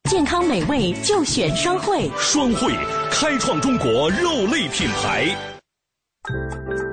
[0.10, 2.74] 健康美味就选双汇，双汇
[3.12, 5.36] 开创中国肉类品牌。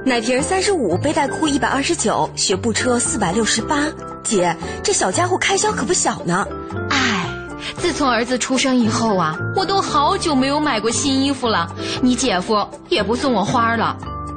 [0.04, 3.84] 奶瓶三十五，背带裤一百二十九，学步车四百六十八。
[4.24, 6.44] 姐，这小家伙开销可不小呢。
[6.90, 7.28] 唉，
[7.78, 11.72] 自从儿子出生以后啊，我都好久没有买过新衣服了。
[12.02, 13.96] 你姐夫也不送我花了。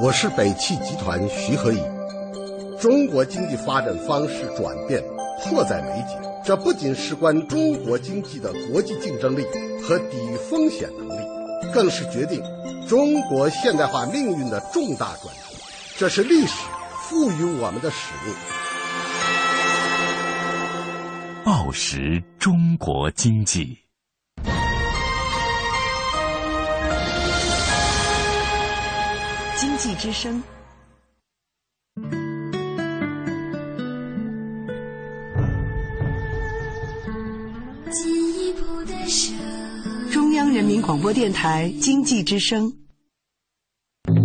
[0.00, 1.80] 我是北汽集团徐和义。
[2.80, 5.00] 中国经济发展方式转变
[5.40, 9.44] 迫在眉睫，这不仅事关中国经济的国际竞争力
[9.82, 11.22] 和抵御风险能力，
[11.72, 12.42] 更是决定
[12.88, 15.56] 中国现代化命运的重大转折。
[15.96, 16.54] 这是历史
[17.02, 18.34] 赋予我们的使命。
[21.44, 23.83] 报时中国经济。
[29.64, 30.42] 经济之声。
[40.12, 42.70] 中央人民广播电台经济之声。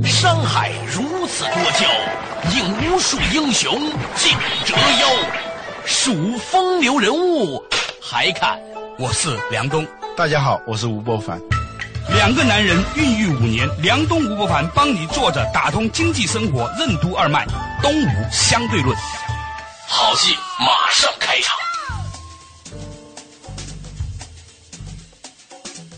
[0.04, 1.88] 山海如此多娇，
[2.58, 3.80] 引无数英雄
[4.18, 5.08] 竞折腰。
[5.86, 7.64] 数风流人物，
[8.02, 8.60] 还看
[9.00, 9.88] 我是梁冬。
[10.18, 11.40] 大家好，我是吴伯凡。
[12.08, 17.46] 两个男人孕育五年，梁东、吴伯凡帮你坐着打通经济生活任督二脉，
[17.82, 18.96] 东吴相对论，
[19.88, 21.58] 好戏马上开场。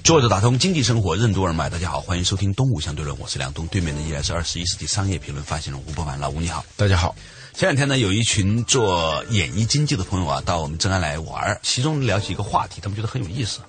[0.04, 7.16] 坐着打通经济生活任督二脉，大家好，欢迎收听东吴相对论，我是梁东，对面的依然是二十一世纪商业评论发行人吴伯凡，老吴你好，大家好。
[7.54, 13.60] 前两天呢，有一群做演艺经济的朋友啊，到我们正安来玩其中聊起一个话题，他们觉得很有意思。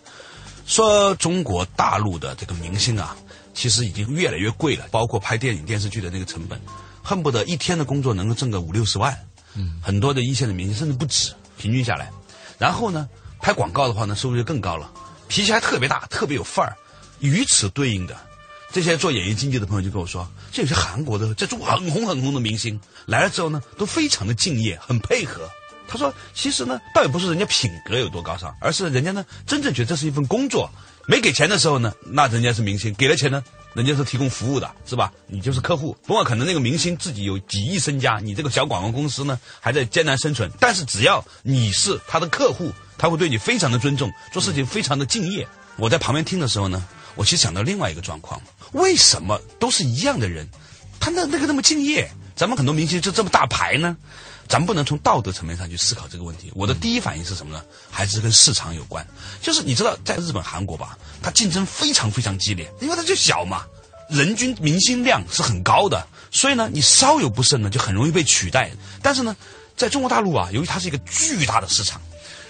[0.67, 3.17] 说中国大陆的这个明星啊，
[3.53, 6.61] 其实已经越来越贵了，包括拍电影电视剧的那个成本，
[7.03, 9.17] 恨不得一天的工作能够挣个五六十万。
[9.55, 12.11] 嗯，很多的一线的明星甚至不止，平均下来。
[12.59, 13.09] 然后呢，
[13.41, 14.91] 拍广告的话呢，收入就更高了，
[15.29, 16.77] 脾气还特别大，特别有范儿。
[17.19, 18.17] 与此对应的，
[18.73, 25.51] 这些做演艺经济的朋友就跟我说，这有些韩国的在中国很红很红的明星来了之后呢，都非常的敬业，很配合。
[25.93, 30.71] 他说：“其实呢，倒也不是人家品格有多高尚，而是人家呢真正觉得这是一份工作。
[31.07, 35.13] 没给钱的时候呢，那人家是明星；给了钱呢，人家是提供服务的，是吧？
[35.27, 35.95] 你就是客户。
[36.07, 40.51] 不过可能那个明星自己有几亿身家，你这个小广告公司呢还在艰难生存。
[40.59, 45.47] 但是只要你是他的客户，他会对你非常的尊重，做事情非常的敬业。
[45.77, 46.83] 我在旁边听的时候呢，
[47.17, 48.41] 我其实想到另外一个状况：
[48.73, 50.49] 为什么都是一样的人，
[50.99, 52.11] 他那那个那么敬业？
[52.35, 53.95] 咱们很多明星就这么大牌呢？
[54.53, 56.53] 咱们不能从道德层面上去思考这个问题。
[56.55, 57.65] 我的第一反应是什么呢？
[57.91, 59.03] 还是跟市场有关。
[59.41, 63.65] 就是你知道，在日本、韩国吧，它竞争非常非常激烈，因为它就小嘛，
[64.11, 68.71] 人均明星量是很高的，所以呢，你稍有不慎呢，就很容易被取代。
[69.01, 69.35] 但是呢，
[69.75, 71.99] 在中国大陆啊，由于它是一个巨大的市场。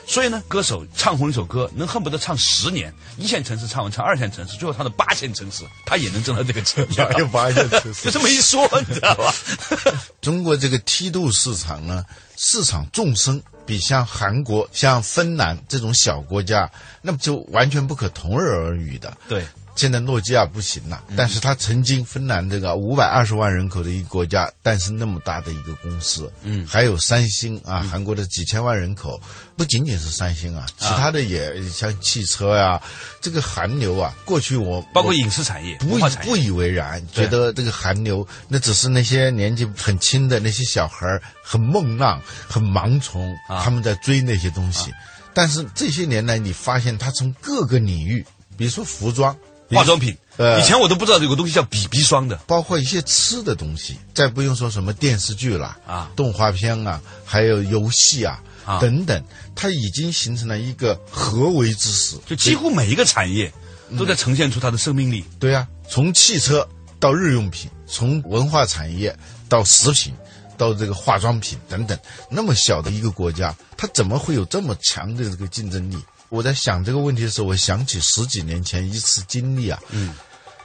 [0.07, 6.87] 所以呢，歌手唱红一首歌，能恨不得唱十年，一线城市唱完，唱二线城市，最后唱到八线城市，他也能挣到这个钱。
[7.19, 9.35] 有 八线城市，就这么一说，你知道吧？
[10.21, 12.05] 中国这个梯度市场呢，
[12.37, 19.17] 市场纵深，比像韩国、像芬兰这种小国家，那么就完全不可同日而语的。
[19.29, 19.45] 对。
[19.75, 29.19] 现在诺基亚不行了，但是它曾经芬兰这个五百二十万人口的一个国家，诞生那么大的一个公司，嗯，还有三星啊，韩国的几千万人口，
[29.57, 32.81] 不仅仅是三星啊，其他的也像汽车呀，
[33.21, 44.93] 这个韩流啊，过去我包括影视产业不不以为然，觉得这个韩流那只是那些年纪很轻的那些小孩很梦浪、很盲从，他们在追那些东西，
[45.33, 48.25] 但是这些年来，你发现他从各个领域，
[48.57, 49.35] 比如说服装。
[49.77, 58.43] 化妆品，呃，以前我都不知道有个东西叫 BB 霜的，包括一些吃的东西，再不用说什么电视剧了啊，动画片啊，还有游戏啊
[58.81, 63.53] 等等，它已经形成了一个合为之势，就几乎每一个产业
[63.99, 65.25] 都在呈现出它的生命力。
[65.39, 66.67] 对呀，从汽车
[67.01, 69.17] 到日用品，从文化产业
[69.49, 70.15] 到食品，
[70.57, 71.99] 到这个化妆品等等，
[72.31, 75.97] 那么小的一个国家，它怎么会有这么强的这个竞争力？
[76.33, 79.79] 我在想这个问题的时候，我想起十几年前一次经历啊。
[79.91, 80.15] 嗯，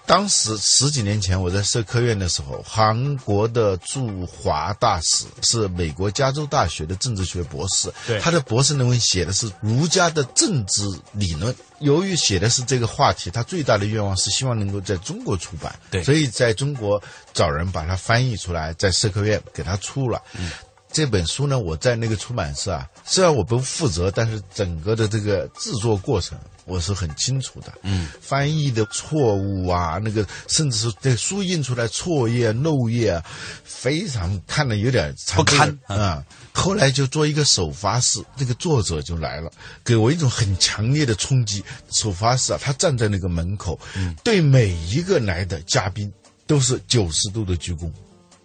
[0.06, 7.92] 当时十几年前我在社科院的时候，韩国的驻华大使是美国加州大学的政治学博士。
[8.08, 11.54] 对，他的博士论文写的是儒家的政治理论。
[11.80, 15.78] 由于写的是这个话题，他最大的愿望是希望能够在中国出版。
[15.92, 17.04] 对，所以在中国
[17.34, 20.24] 找人把它翻译出来，在社科院给他出了。
[20.40, 20.50] 嗯。
[20.92, 27.74] 这本书呢，我在那个出版社啊，虽然我不负责，但是整个的这个制作过程我是很清楚的。
[27.84, 33.22] 嗯，翻译的错误啊，那个甚至是这书印出来错页漏页，
[33.64, 36.24] 非常看了有点不堪啊。
[36.54, 39.52] 后来就做一个首发式，这个作者就来了，
[39.84, 41.64] 给我一种很强烈的冲击。
[41.92, 43.80] 首发式啊，他站在那个门口，
[44.24, 46.12] 对每一个来的嘉宾
[46.48, 47.92] 都是九十度的鞠躬。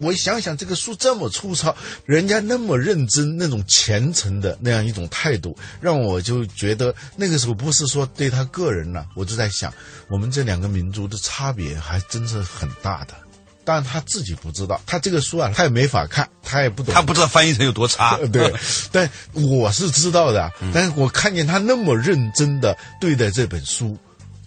[0.03, 9.73] 我想想，这个书这么粗糙，人家那么认真，那种虔诚的那样一种态度，让我就觉得那个时候不是说对他个人了，我就在想，
[10.09, 13.13] 我们这两个民族的差别还真是很大的。
[13.65, 18.17] 当然他自己不知道，他这个书啊，他也没法看，他也不懂，他不知道翻译成有多差。
[18.31, 18.53] 对，
[18.91, 20.51] 但我是知道的。
[20.73, 23.97] 但是我看见他那么认真的对待这本书。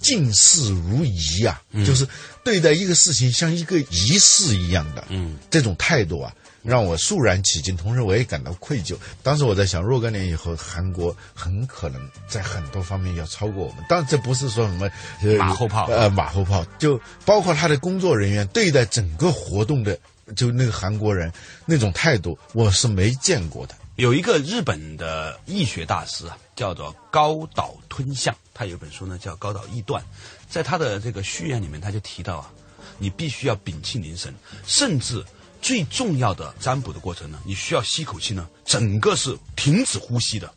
[0.07, 2.07] 敬事如仪啊，就是
[2.45, 8.97] 对待一个事情像一个仪式一样的，嗯，这种态度啊，让我肃然起敬，同时我也感到愧疚。
[9.25, 13.85] 当时我在想，若干年以后，韩国很可能在很多方面要超过我们。
[13.89, 14.89] 当然，这不是说什么
[15.37, 19.99] 马后炮，呃，马后炮，就包括他的工作人员对待整个活动的，
[20.37, 21.33] 就那个韩国人
[21.67, 23.75] 那种态度，我是没见过的。
[23.97, 30.03] 有一个日本的易学大师啊，叫做高岛吞象，他有本书呢叫《高岛易断》，
[30.51, 32.53] 在他的这个序言里面，他就提到啊，
[32.99, 34.35] 你必须要屏气凝神，
[34.67, 35.25] 甚至
[35.63, 40.53] 最重要的占卜的过程呢，你需要吸口气呢，整个是停止呼吸的，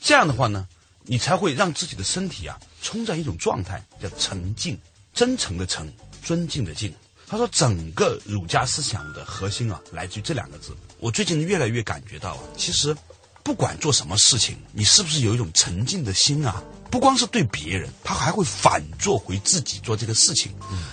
[0.00, 0.66] 这样的话呢，
[1.04, 4.76] 你才会让自己的身体啊，冲在一种状态，叫沉静，
[5.12, 5.88] 真诚的诚，
[6.24, 6.92] 尊敬的敬。
[7.28, 10.76] 他说，整个儒家思想的核心啊，来自于这两个字。
[11.04, 12.96] 我最近越来越感觉到啊，其实
[13.42, 16.64] 不管做什么事情，你是不是有一种沉静的心啊？
[16.90, 20.50] 不光是对别人，他还会反做回自己做这个事情。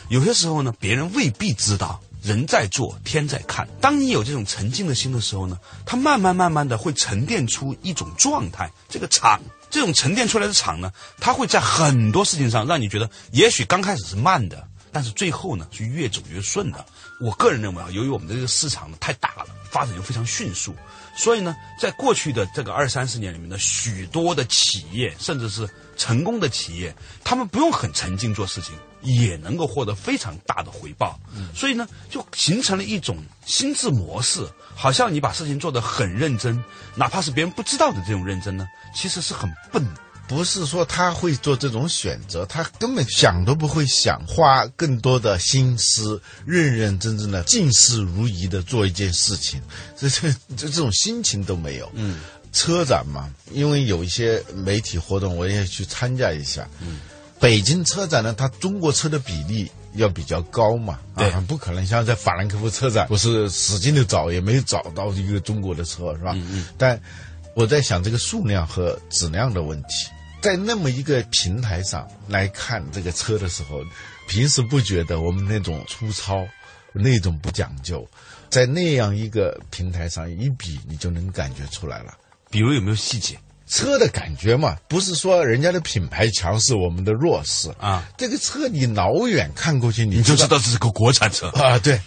[0.09, 3.65] 有些时候呢，别人未必知道，人在做，天在看。
[3.79, 8.69] 当你有这种沉静的心的时候呢，它慢慢慢慢的会沉淀出一种状态。
[8.89, 14.67] 这个场，这种沉淀出来的场呢，它会在很多事情上让你觉得，也许刚开始是慢的。
[14.91, 16.85] 但是最后呢，是越走越顺的。
[17.19, 20.75] 我个人认为啊，由于我们的这个市场呢太大了，发展又非常迅速，
[21.15, 31.19] 所以呢，在过去的这个二三十年里面呢，许多的企业，甚至是成功的企业，他们不用很沉静做事情，也能够获得非常大的回报。
[31.55, 36.61] 所以呢，就形成了一种心智模式，好像你把事情做得很认真，
[36.95, 39.85] 哪怕是别人不知道的这种认真呢，其实是很笨。
[40.31, 49.61] 不是说他会做这种选择，他根本想都不会想，花更多的心思，认认真真的、尽事如仪的做一件事情，
[49.99, 51.91] 这这这这种心情都没有。
[51.95, 52.21] 嗯，
[52.53, 56.65] 车展嘛，因为有一些媒体活动，我也去参加一下。
[56.79, 57.01] 嗯，
[57.37, 66.31] 北京车展呢，它中国车的比例要比较高嘛，对啊，不可能像在法兰克福车展，不是使劲的找，也没找到一个中国的车，是吧？
[66.35, 66.97] 嗯嗯但
[67.53, 70.07] 我在想这个数量和质量的问题，
[70.41, 73.79] 在那么一个平台上来看这个车的时候，
[74.27, 76.43] 平时不觉得我们那种粗糙，
[76.93, 78.07] 那种不讲究，
[78.49, 82.13] 在那样一个平台上一比，你就能感觉出来了。
[82.49, 83.39] 比如有没有细节？
[83.67, 88.03] 车的感觉嘛，不是说人家的品牌强是我们的弱势啊。
[88.17, 91.79] 这个车你老远看过去，你你就知道这是个国产车啊。
[91.79, 91.97] 对，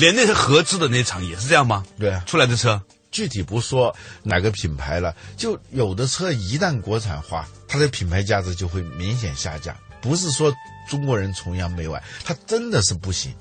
[0.00, 1.84] 连那些合资的那厂也是这样吗？
[1.96, 2.82] 对啊，出来的车
[3.12, 3.94] 具体不说
[4.24, 9.76] 哪个品牌了，就有的车一旦国产化，它的品牌价值就会明显下降。
[10.00, 10.52] 不是说
[10.88, 13.32] 中国人崇洋媚外，它真的是不行。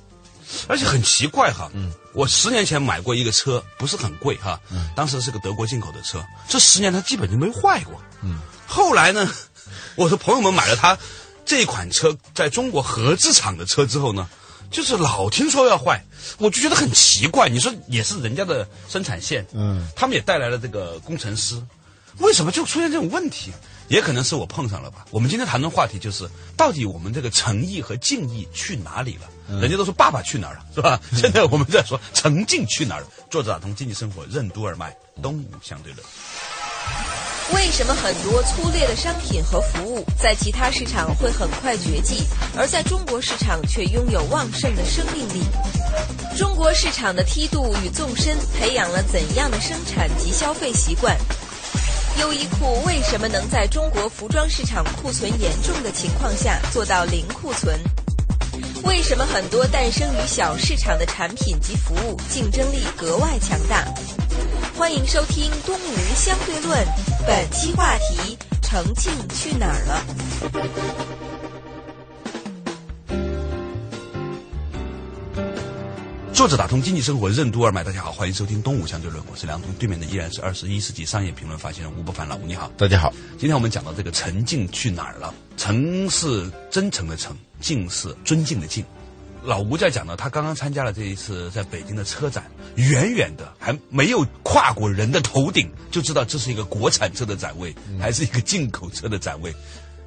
[0.67, 9.34] 而且很奇怪哈，嗯，我十年前买过一个车，不是很贵哈，嗯，当时是个德国进口的车，这十年它基本就没坏过，嗯，后来呢，
[9.95, 10.97] 我的朋友们买了它
[11.45, 14.30] 这款车在中国合资厂的车之后呢，
[14.72, 16.03] 就是老听说要坏，
[16.38, 17.49] 我就觉得很奇怪。
[17.49, 21.61] 你说也是人家的生产线，嗯，他们也带来了这个工程师，
[22.19, 23.51] 为什么就出现这种问题？
[23.89, 25.05] 也可能是我碰上了吧。
[25.11, 29.59] 我们今天谈论话题就是，到底我们这个诚意和敬意去哪里了？
[29.59, 30.97] 人家都说爸爸去哪儿了，是吧？
[31.13, 33.07] 现在我们在说诚敬去哪儿了？
[33.30, 36.05] 作者打通经济生活任督二脉，东吴相对论。
[37.54, 42.26] 为什么很多粗劣的商品和服务在其他市场会很快绝迹，
[42.56, 45.44] 而在中国市场却拥有旺盛的生命力？
[46.38, 51.18] 中国市场的梯度与纵深培养了怎样的生产及消费习惯？
[52.20, 57.78] 优衣库为什么能在中国服装市场库存严重的情况下做到零库存？
[58.84, 63.86] 为什么很多诞生于小市场的产品及服务竞争力格外强大？
[64.82, 66.76] 欢迎收听《东吴相对论》，
[67.28, 70.04] 本期话题：诚敬去哪儿了？
[76.34, 83.14] 作者打通经济生活任督二脉，大家好，欢迎收听《东吴相对论》，我是梁东，对面的依然是二十一世纪商业评论发行人吴伯凡老吴，你好，大家好。
[83.38, 85.32] 今天我们讲到这个诚敬去哪儿了？
[85.58, 88.84] 诚是真诚的诚，静是尊敬的敬。
[89.44, 92.44] 老吴在讲呢，他刚刚参加了这一次在北京的车展，
[92.76, 99.54] 远远的还没有跨过人的头顶，就知道这是一个国产车的展位，还是一个进口车的展位，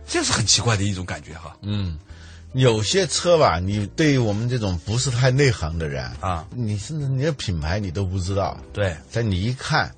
[0.06, 1.56] 这是很奇怪的一种感觉哈。
[1.62, 1.98] 嗯。
[2.52, 9.92] 有些车吧，你对于我们这种不是太内行的人啊，你甚至你的品牌你都不知道，对，但你一看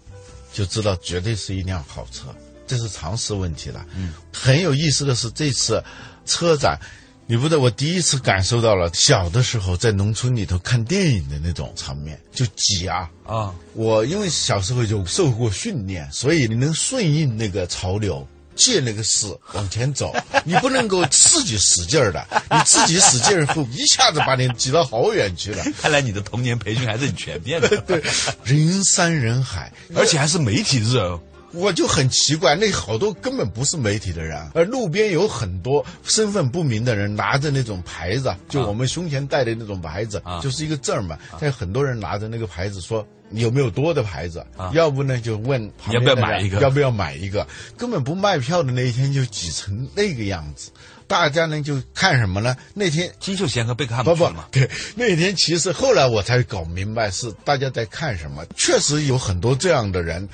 [0.54, 2.34] 就知道绝对是一辆好车，
[2.66, 3.84] 这是常识问题了。
[3.94, 5.84] 嗯，很有意思的是这次
[6.24, 6.80] 车展，
[7.28, 13.52] 你不知道我第一次感受到了小的时候在农村里头看电影的那种场面，就挤啊啊！
[13.74, 18.26] 我因为小时候就受过训练，所以你能顺应那个潮流。
[18.54, 25.62] 借那个势往前走， 你不能够自己使劲儿的，你自己使劲儿后一下子把你挤到好远去了。
[25.78, 27.68] 看来你的童年培训还是很全面的。
[27.86, 28.02] 对，
[28.44, 31.20] 人山人海，而且还是媒体日哦。
[31.52, 41.18] 我就很奇怪，那好多根本不是媒体的人，而路边有很多身份不明的人拿着那种牌子，就我们胸前戴的那种牌子，啊、就是一个证嘛。
[41.40, 43.06] 但很多人拿着那个牌子说。
[43.32, 44.38] 有没有多的牌子？
[44.56, 46.60] 啊、要不呢就问要不要买一个？
[46.60, 47.44] 要不要买一个？
[47.76, 50.70] 根本不卖票的那一天就挤成那个样子，
[51.06, 52.56] 大家呢就看什么呢？
[52.74, 58.44] 那天金秀贤和贝克汉姆不不对，那天其实后来我才搞明白是大家在看什么。
[58.56, 60.28] 确实有很多这样的人，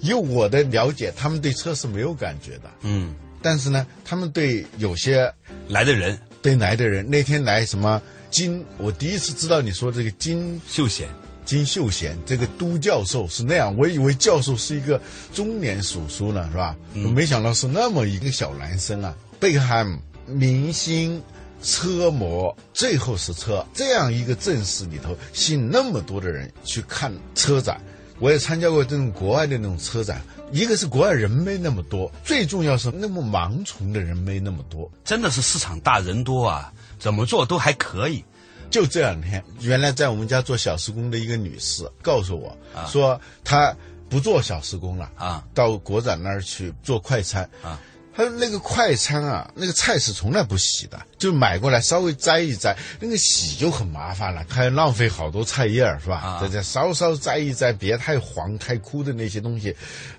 [0.00, 2.70] 以我的了解，他们对车是没有感觉的。
[2.82, 5.32] 嗯，但是呢，他们对有些
[5.68, 8.00] 来的人，对来的人，那天来什么
[8.30, 11.08] 金，我第一次知道你说这个金秀贤。
[11.44, 14.98] 金秀贤这个都教授是那样，我以为教授是一个
[15.34, 16.76] 中年叔叔呢，是吧？
[16.94, 19.12] 嗯、我没想到是那么一个小男生啊。
[19.40, 21.22] 贝克汉姆、明星、
[21.62, 27.80] 车模，最后是车，这样一个阵势里头，吸引那么多的人去看车展。
[28.18, 38.24] 我也参加过这种国外的那种车展，一个是国外人没那么多，最重要是那么盲从的人没那么多，真的是市场大人多啊，怎么做都还可以。
[38.70, 43.76] 就这两天，原来在我们家做小时工的一个女士告诉我，啊、说她
[44.08, 47.78] 不做小时工了啊，到国展那儿去做快餐啊。
[48.14, 56.16] 她说那个快餐啊，那个菜是从来不洗的，就买过来稍微摘一摘，那个洗就很麻烦了，还要浪费好多菜叶儿是吧？
[56.16, 59.74] 啊，再再稍稍摘一摘，别太黄太枯的那些东西，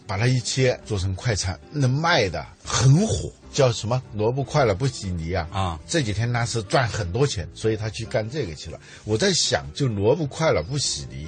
[0.07, 3.31] 把它一切做成快餐，能卖的很火。
[3.53, 5.47] 叫什么萝卜快了不洗泥啊！
[5.53, 8.79] 啊，这几天他是赚很多钱，所以他去干这个去了。
[9.03, 11.27] 我在想，就萝卜快了不洗泥，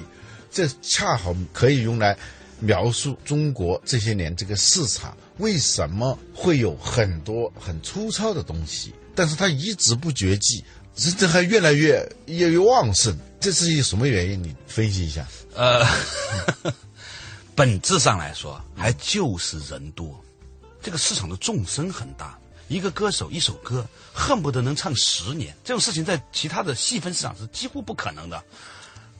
[0.50, 2.18] 这恰好可以用来
[2.58, 14.42] 描述中国这些年这个市场为什么会有很多很粗糙的东西，但是它一直不绝迹，这这还越来越越越旺盛，这是一什么原因？
[14.42, 15.26] 你分析一下。
[15.54, 15.86] 呃，
[17.54, 20.22] 本质上来说，还就是人多，
[20.82, 22.38] 这个市场的众生很大。
[22.68, 28.42] 一个歌手一首歌恨不得能唱十年，这种事情在其他的细分市场是几乎不可能的。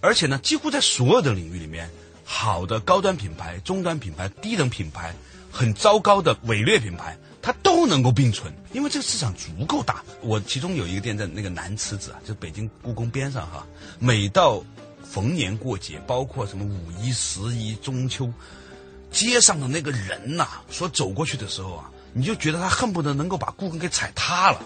[0.01, 1.89] 而且呢，几乎在所有的领域里面，
[2.29, 5.15] 好的高端品牌、中端品牌、低等品牌，
[5.51, 10.03] 很糟糕的伪劣品牌，它都能够并存，因为这个市场足够大。
[10.21, 13.65] 我其中有一个店在那个南池子啊，就北京故宫边上哈，
[14.01, 14.61] 每到
[15.05, 18.29] 逢年过节，包括什么五一、十一、中秋，
[19.13, 24.61] 街上的那个人呐、说走过去的时候啊，你就觉得他恨不得能够把故宫给踩塌了。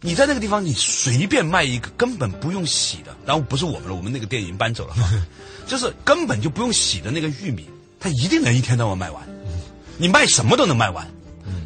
[0.00, 4.94] 你在那个地方，你随便卖一个根本不用洗的，然后不是我们了，我们那个店已经搬走了，
[5.66, 7.68] 就是根本就不用洗的那个玉米，
[7.98, 9.26] 它一定能一天到晚卖完。
[9.98, 11.06] 你卖什么都能卖完。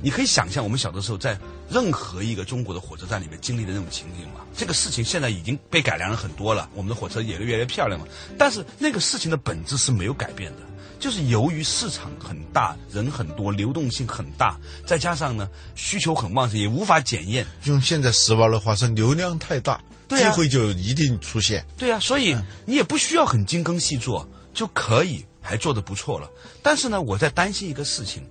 [0.03, 4.41] 你可以想象我们小的时候在任何一个中国的火车站里面经历的那种情景吗？
[4.57, 8.07] 这个事情现在已经被改良了很多了，我们的火车也越来越漂亮了。
[8.39, 10.59] 但是那个事情的本质是没有改变的，
[11.01, 17.47] 就是由于市场很大，人很多，流动性很大，再加上呢需求很旺盛，也无法检验。
[17.65, 21.67] 用现在时髦的话说，流量太大，对啊机会就一定出现。
[21.79, 22.37] 对啊，所以
[22.67, 26.29] 你也不需要很精耕细作就可以，还做得不错了。
[26.63, 28.23] 但是呢，我在担心一个事情，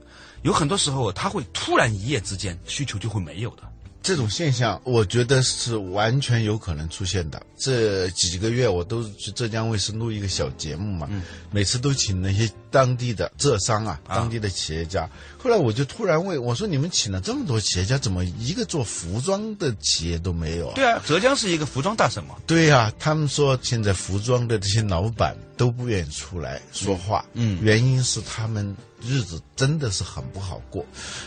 [0.43, 3.63] 有很多时候它会突然一夜之间需求就会没有的。
[4.01, 7.41] 这种现象，我觉得是完全有可能出现的。
[7.57, 11.09] 这几个月我都去浙江卫视录一个小节目嘛，
[11.51, 15.09] 每次都请那些当地的浙商啊，当地的企业家。
[15.37, 22.35] 后来我就突然问我说：“你们请了这么多企业家，怎么一个做服装的企业都没有啊？”对啊，浙江是一个服装大省嘛。
[22.47, 30.85] 对呀、他们说现在服装的这些老板都不愿意出来说话，嗯原因是他们日子真的是很不好过，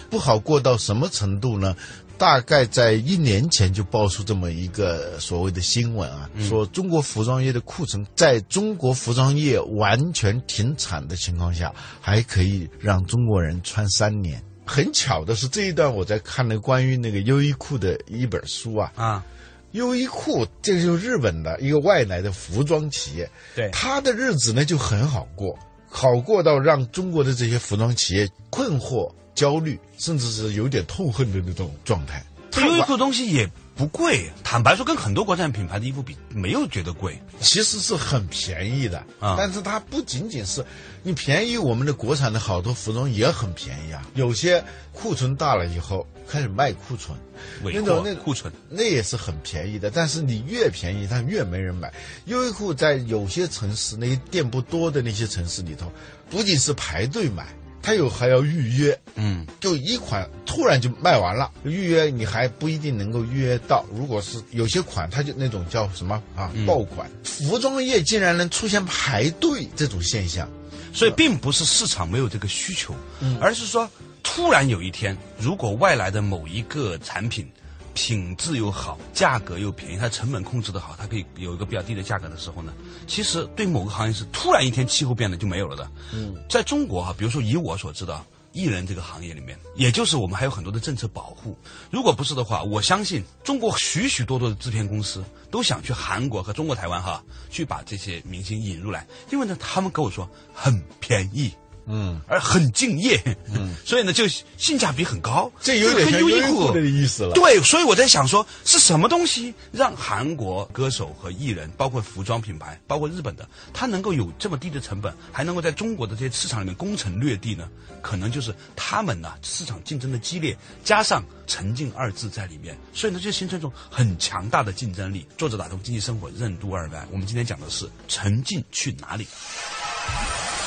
[0.08, 1.76] 不好过到什么程度呢？
[2.18, 6.48] 大概在一年前就爆出这么一个所谓的新闻啊，嗯。
[6.48, 14.42] 说中国服装业的库存在中国服装业完全停产的情况下，还可以让中国人穿三年。
[14.64, 19.24] 很巧的是，这一段我在看了关于那个优衣库的一本书啊，啊，
[19.72, 25.58] 优衣库这个就是日本的一个外来的服装企业，对他的日子呢就很好过，
[25.88, 32.24] 好过到让中国的这些服装企业困惑、焦虑，甚至是有点痛恨的那种状态。
[32.58, 37.18] 优衣库东西也不贵，坦白说，跟很多国产品牌的衣服比，没有觉得贵。
[37.40, 40.62] 其实是很便宜的啊但是它不仅仅是
[41.02, 44.06] 你便宜，我们的国产的好多服装也很便宜啊。
[44.14, 44.62] 有些
[44.92, 47.18] 库存大了以后开始卖库存，
[47.64, 49.90] 那种那库存，那也是很便宜的。
[49.90, 51.90] 但是你越便宜，它越没人买。
[52.26, 55.90] 优衣库在有些城市，那些店不多的那些城市里头，
[56.30, 57.48] 不仅是排队买，
[57.82, 58.98] 它有还要预约。
[59.16, 63.84] 嗯，就一款突然就卖完了，预约你还不一定能够预约到。
[63.92, 70.48] 如果是有些款，它就那种叫什么啊嗯爆款，服装业竟然能出现排队这种现象，
[70.94, 73.88] 所以并不是市场没有这个需求，嗯而是说
[74.22, 77.46] 突然有一天，如果外来的某一个产品
[77.94, 82.72] 品质又好，价格又便宜，它成本控制的好，它可以有一个比较低的价格的时候呢，
[83.06, 85.90] 其实对某个行业是突然一天气候变了就没有了的。
[86.12, 88.24] 嗯，在中国哈、比如说以我所知道。
[88.54, 91.56] 艺人这个行业里面，也就是我们还有很多的政策保护。
[91.90, 101.50] 如果不是的话，我相信中国许许多多的制片公司都想去韩国和中国台湾哈，去把这些明星引入来，因为呢，他们跟我说很便宜，
[101.86, 103.20] 嗯，而很敬业，
[103.54, 104.26] 嗯， 所以呢，就
[104.56, 105.50] 性价比很高。
[105.60, 107.32] 这有点优衣库的意思了。
[107.34, 117.68] 对，所以我在想说，是什么东西让韩国歌手和艺人，包括服装品牌，包括日本的，他能够有这么低的成本，还能够在中国的这些市场里面攻城略地呢？
[118.00, 125.26] 可能就是他们呢市场竞争的激烈，加上沉浸二字在里面，所以呢就形成一种很强大的竞争力。
[125.36, 129.26] 作者打通经济生活任督二脉，我们今天讲的是沉浸去哪里？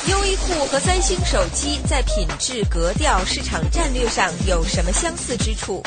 [0.08, 5.82] 优衣库和三星手机在品质、格调、市场战略上有什么相似之处？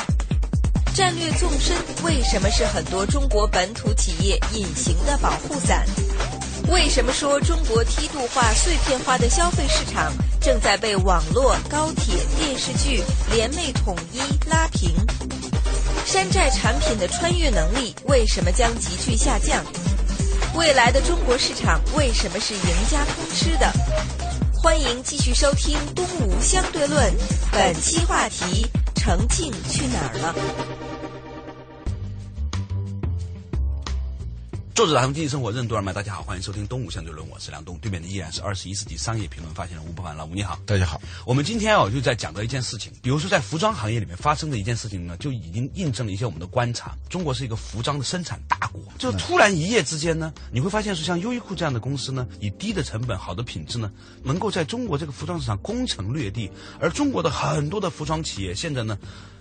[0.93, 5.87] 战略纵深为什么是很多中国本土企业隐形的保护伞？
[6.69, 14.91] 为什么说中国梯度化、碎片化的消费市场正在被网络、高铁、电视剧联袂统一拉平？
[16.05, 19.65] 山寨产品的穿越能力为什么将急剧下降？
[20.59, 23.73] 未来的中国市场为什么是赢家通吃的？
[24.53, 27.01] 欢迎继续收听《东吴相对论》，
[27.53, 30.78] 本期话题：诚信去哪儿了？
[34.79, 41.01] 作者打通经济生活任督二脉，大家好，欢迎收听东吴相对论，我是梁东，对面的依然是二十一世纪商业评论发行人吴伯凡，老吴你好，大家好。
[41.27, 46.97] 我们今天啊就在讲到一件事情，比如说在服装行业里面发生的一件事情呢，就已经印证了一些我们的观察。
[47.11, 53.91] 中国是一个服装的生产大国，就突然一夜之间呢，你会发现说像优衣库这样的公司呢，以低的成本、好的品质呢，
[54.23, 56.49] 能够在中国这个服装市场攻城略地，
[56.79, 58.97] 而中国的很多的服装企业现在呢。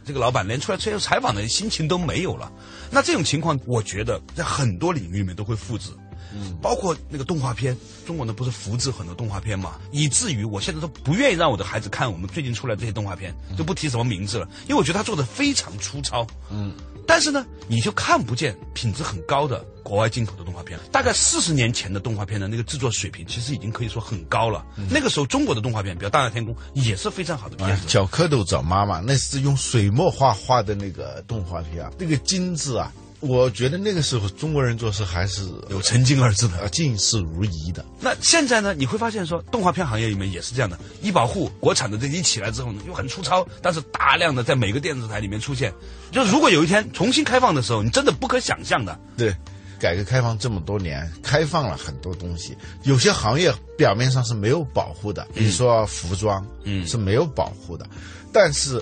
[0.08, 2.50] 这个老板连出来接受采访的心情都没有了，
[2.90, 5.90] 那这种情况，我觉得在很多领域里面都会复制，
[6.34, 16.74] 嗯，包括那个动画片，中国呢不是复制很多动画片嘛，以至于我现在都不愿意让我的孩子看我们最近出来这些动画片，就不提什么名字了，因为我觉得他做的非常粗糙，嗯。
[17.08, 20.78] 但是呢，你就看不见品质很高的国外进口的动画片。
[20.92, 24.66] 大概四十年前的动画片的那个制作水平，其实已经可以说很高了。
[24.90, 27.88] 那个时候中国的动画片，比如《大闹天宫》，也是非常好的片子。
[27.88, 32.92] 小蝌蚪找妈妈，那是用水墨画画的那个动画片啊，那个精致啊。
[33.20, 37.84] 我觉得那个时候中国人做事还是有曾经二字的，尽事如一的。
[38.00, 38.76] 那现在呢？
[38.76, 40.78] 你会发现说，动画片行业里面也是这样的。
[41.02, 45.74] 医保护国产的这一起来之后呢，又很粗糙，但是大量的在每个电视台里面出现。
[46.12, 49.00] 就如果有一天重新开放的时候，你真的不可想象的。
[49.18, 49.36] 对，
[49.80, 57.90] 改革开放这么多年，开放了很多东西，有些行业表面上是没有保护的，比如说服装，嗯，是没有保护的，
[58.32, 58.80] 但是。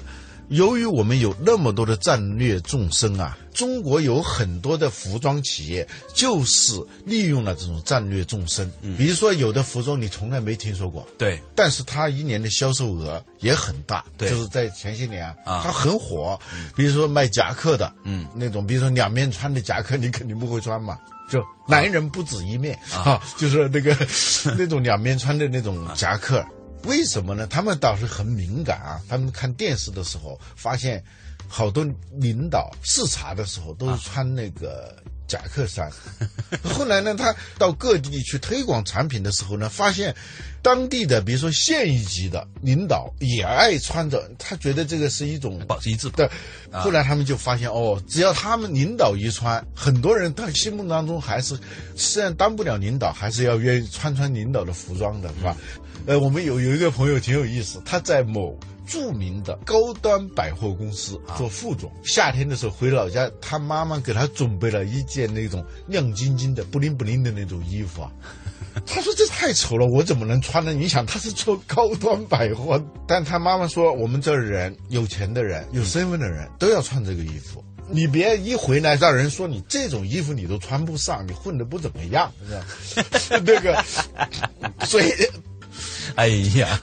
[0.50, 6.74] 由于我们有那么多的战略纵深啊，中国有很多的服装企业就是
[7.04, 8.72] 利用了这种战略纵深。
[8.98, 16.40] 比如说，有的服装你从来没听说过，对，但是它一年的销售额也很大，对，就是在前些年啊，它很火。
[16.76, 23.96] 比如说卖夹克的，嗯，那种，比如说两面穿的夹克，你肯定不会穿嘛，就男人不止一面啊， 就是那个
[24.58, 26.46] 那种两面穿的那种夹克。
[26.86, 27.48] 为什么呢？
[27.48, 29.02] 他们倒是很敏感啊！
[29.08, 31.04] 他们看电视的时候，发现
[31.48, 34.96] 好多领导视察的时候都是穿那个
[35.28, 35.90] 夹克衫。
[36.64, 40.16] 后来呢，他到各地去推广产品的时候呢，发现
[40.62, 46.10] 当地的比如说县一级的领导也爱穿着，他觉得这个是一种保持一致。
[46.10, 46.30] 对，
[46.72, 51.58] 后来他们就发现哦，只要他们领导一穿，很多人他心目当中还是
[51.96, 55.56] 虽然当不了领导，还是要愿意穿穿领导的服装的，是吧？
[56.08, 61.92] 呃，我们有有一个朋友挺有意思，他在某著名的高端百货公司做副总。
[62.04, 68.12] 夏天的时候回老家，他妈妈给他准备了一件那种亮晶晶的、不灵不灵的那种衣服啊。
[68.86, 70.74] 他说这太丑了，我怎么能穿呢？
[70.74, 77.64] 你想他是做高端百货，但他妈妈说我们这儿人有钱的人、有身份的人都要穿这个衣服。
[77.90, 82.32] 你别一回来让人说你这种衣服你都穿不上，你混的不怎么样，
[82.86, 83.40] 是吧？
[83.44, 83.84] 那个，
[84.86, 85.12] 所以。
[86.18, 86.80] 哎呀，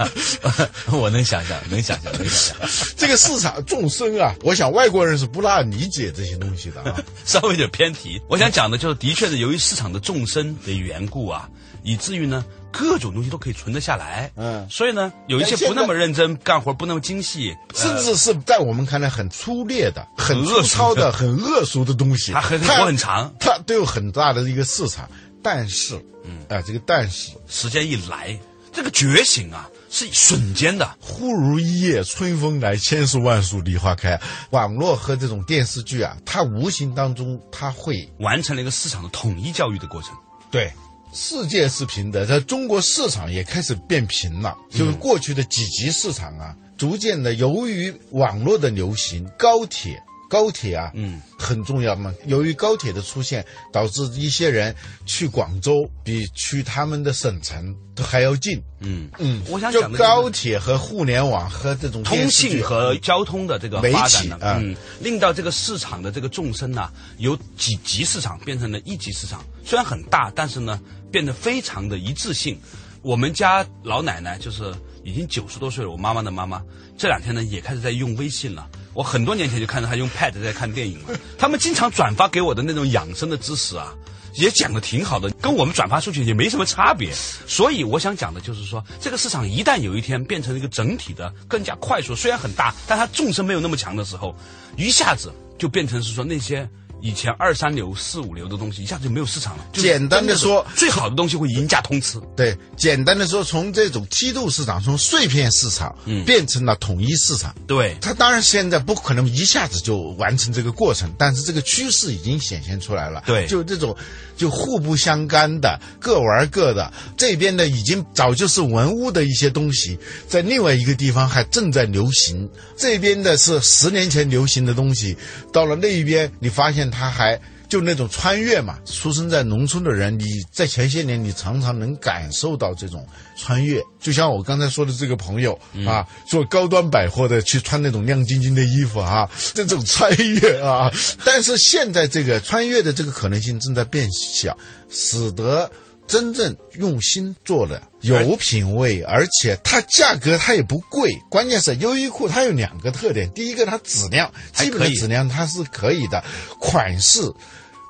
[0.92, 4.34] 我能想象，能想象，能想象， 这个市场众生啊！
[4.44, 7.00] 我想外国人是不大理解这些东西的啊。
[7.24, 11.48] 稍微有点偏题，我想讲的就是，的确是由于市场的众生的缘故啊，
[11.82, 14.30] 以至于呢，各种东西都可以存得下来。
[14.36, 25.08] 嗯，所以呢，有一些不那么认真干活、不那么精细，甚至是在我们看来很粗劣的、很粗糙的、很恶俗的东西，它很活很长，它都有很大的一个市场。
[25.42, 28.38] 但是，嗯，啊，这个但是，时间一来。
[28.72, 34.18] 这个觉醒啊，是瞬间的，忽如一夜春风来，千树万树梨花开。
[34.50, 40.16] 网络和这种电视剧啊，它无形当中它会完成了一个市场的统一教育的过程。
[40.50, 40.72] 对，
[41.12, 44.56] 世界是平的，在中国市场也开始变平了。
[44.70, 50.02] 就是过去的几级市场啊，逐渐的由于网络的流行，高铁。
[50.32, 52.10] 高铁啊，嗯，很重要嘛。
[52.24, 54.74] 由于高铁的出现，导致一些人
[55.04, 58.58] 去广州比去他们的省城都还要近。
[58.80, 69.44] 嗯嗯，我想就高铁和互联网和这种通信和交通的这个发展呢，嗯，令到这个市场的这个纵深呢，由几级市场变成了一级市场。
[69.62, 70.80] 虽然很大，但是呢，
[71.10, 72.58] 变得非常的一致性。
[73.02, 74.72] 我们家老奶奶就是
[75.04, 76.62] 已经九十多岁了，我妈妈的妈妈
[76.96, 78.66] 这两天呢也开始在用微信了。
[78.94, 81.18] 我很多年前就看到他用 Pad 在看电影了。
[81.38, 83.92] 他们经常转发给我的那种养生的知识啊，
[84.34, 87.12] 也讲的挺好的，跟我们转发出去也没什么差别。
[87.46, 94.36] 所以我想讲的就是说，这个市场一旦有一天变成一个整体的、更加快速，虽然很大，但它纵深没有那么强的时候，
[94.76, 96.68] 一下子就变成是说那些。
[97.02, 99.66] 以前二三流、四五流的东西一下子就没有市场了。
[99.72, 102.20] 简单的说，最好的东西会赢家通吃。
[102.36, 107.52] 对，简单的说，从这种梯度市场，从碎片市场，嗯，变成了统一市场。
[107.66, 113.24] 对，它当然现在不可能一下子就完成这个过程，但是这个趋势已经显现出来了。
[113.26, 113.96] 对，就这种
[114.36, 116.92] 就互不相干的，各玩各的。
[117.16, 119.98] 这边的已经早就是文物的一些东西，
[120.28, 122.48] 在另外一个地方还正在流行。
[122.76, 125.16] 这边的是十年前流行的东西，
[125.52, 126.91] 到了那一边，你发现。
[126.92, 128.78] 它还就那种穿越嘛。
[128.84, 133.04] 出生在农村的人，你在前些年你常常能感受到这种
[133.36, 133.82] 穿越。
[133.98, 140.92] 就像我刚才说的这个朋友啊，做高端百货的去穿那种亮晶晶的衣服啊，这种穿越啊。
[141.24, 144.56] 但是现在这个穿越的这个可能性正在变小，
[144.90, 145.70] 使得。
[146.12, 151.10] 真正用心做的、有品位，而且它价格它也不贵。
[151.30, 156.22] 关键是优衣库它有两个特点：第一个，它质量基本的质量它是可以的，
[156.60, 157.22] 款式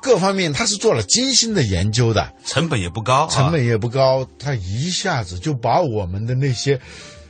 [0.01, 6.81] 各方面它是做了精心的研究的，成本也不高，成本也不高，它一下子就把我们的那些。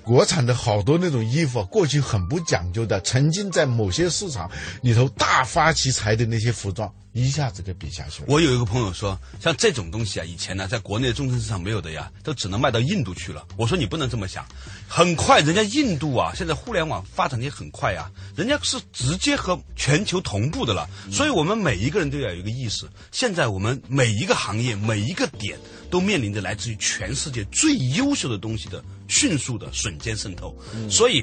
[0.04, 4.50] 国产的好多那种衣服，过去很不讲究的，曾经在某些市场
[4.82, 8.26] 里头大发其财的那些服装，一下子给比下去了。
[8.28, 13.46] 我有一个朋友说，像这种东西啊，以前呢，在国内的中层市场没有的呀，都只能卖到印度去了。
[13.56, 14.46] 我说你不能这么想，
[14.88, 20.88] 很快人家印度啊，现在互联网发展的也很快呀，人家是直接和全球同步的了。
[21.10, 25.58] 所以我们每一个人都要有一个意识，现在我们每一个行业每一个点。
[25.92, 30.56] 都面临着来自于全世界最优秀的东西的迅速的瞬间渗透，
[30.88, 31.22] 所以，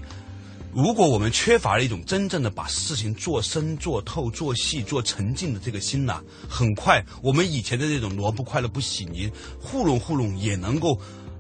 [0.74, 11.00] 如果我们缺乏了一种真正的把事情做深、做透、做细、做沉浸的这个心呐，很快我们以前的这种萝卜快乐不洗泥，糊弄糊弄也能够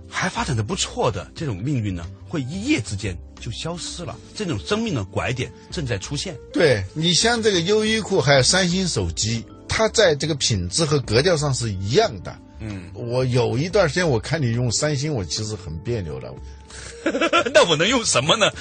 [0.09, 4.17] 还发展的不错的这种命运呢，会一夜之间就消失了。
[4.33, 6.35] 这种生命的拐点正在出现。
[6.51, 12.35] 对你像这个优衣库还有三星手机，它在这个品质和格调上是一样的。
[12.61, 16.33] 嗯，我有一段时间我看你用三星，我其实很别扭的。
[17.53, 18.51] 那我能用什么呢？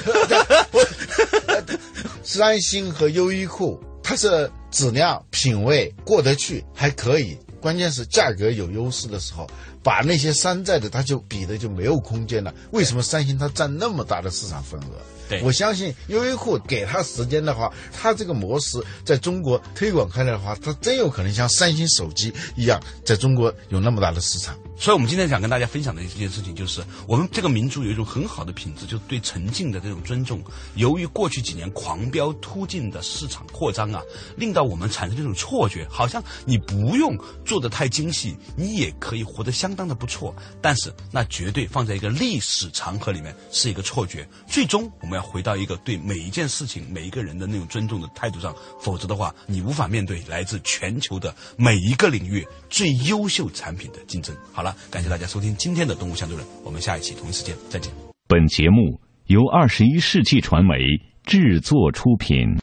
[2.23, 7.37] 三星和优衣库，它是质量、品味过得去，还可以。
[7.61, 9.45] 关键是价格有优势的时候，
[9.83, 12.55] 把那些山寨的，它就比的就没有空间了。
[12.71, 14.85] 为什么三星它占那么大的市场份额？
[15.29, 24.57] 对我相信优衣库给他时间的话，它这个模式在中国推广开来的话，它真有可能像三星手机一样，在中国有那么大的市场。
[24.79, 30.41] 所以，我们今天想跟大家分享的一件事情，就是我们这个民族有一种很好的品质，就是对沉静的这种尊重。
[30.77, 34.01] 由于过去几年狂飙突进的市场扩张啊，
[34.37, 40.33] 令到我们产生这种错觉，好像你不用做的太精细，你也可以活得相当的不错。
[40.63, 44.27] 但是，那绝对放在一个历史长河里面是一个错觉。
[44.47, 54.35] 最终，我们要回到一个对每一件事情、每一个人的那种尊重的态度上，否则的话，你无法面对来自全球的每一个领域最优秀产品的竞争。
[54.53, 57.93] 好了感谢大家收听今天的《东吴相对论》，我们下一期同一时间再见。
[58.27, 60.77] 本节目由二十一世纪传媒
[61.25, 62.59] 制作出品。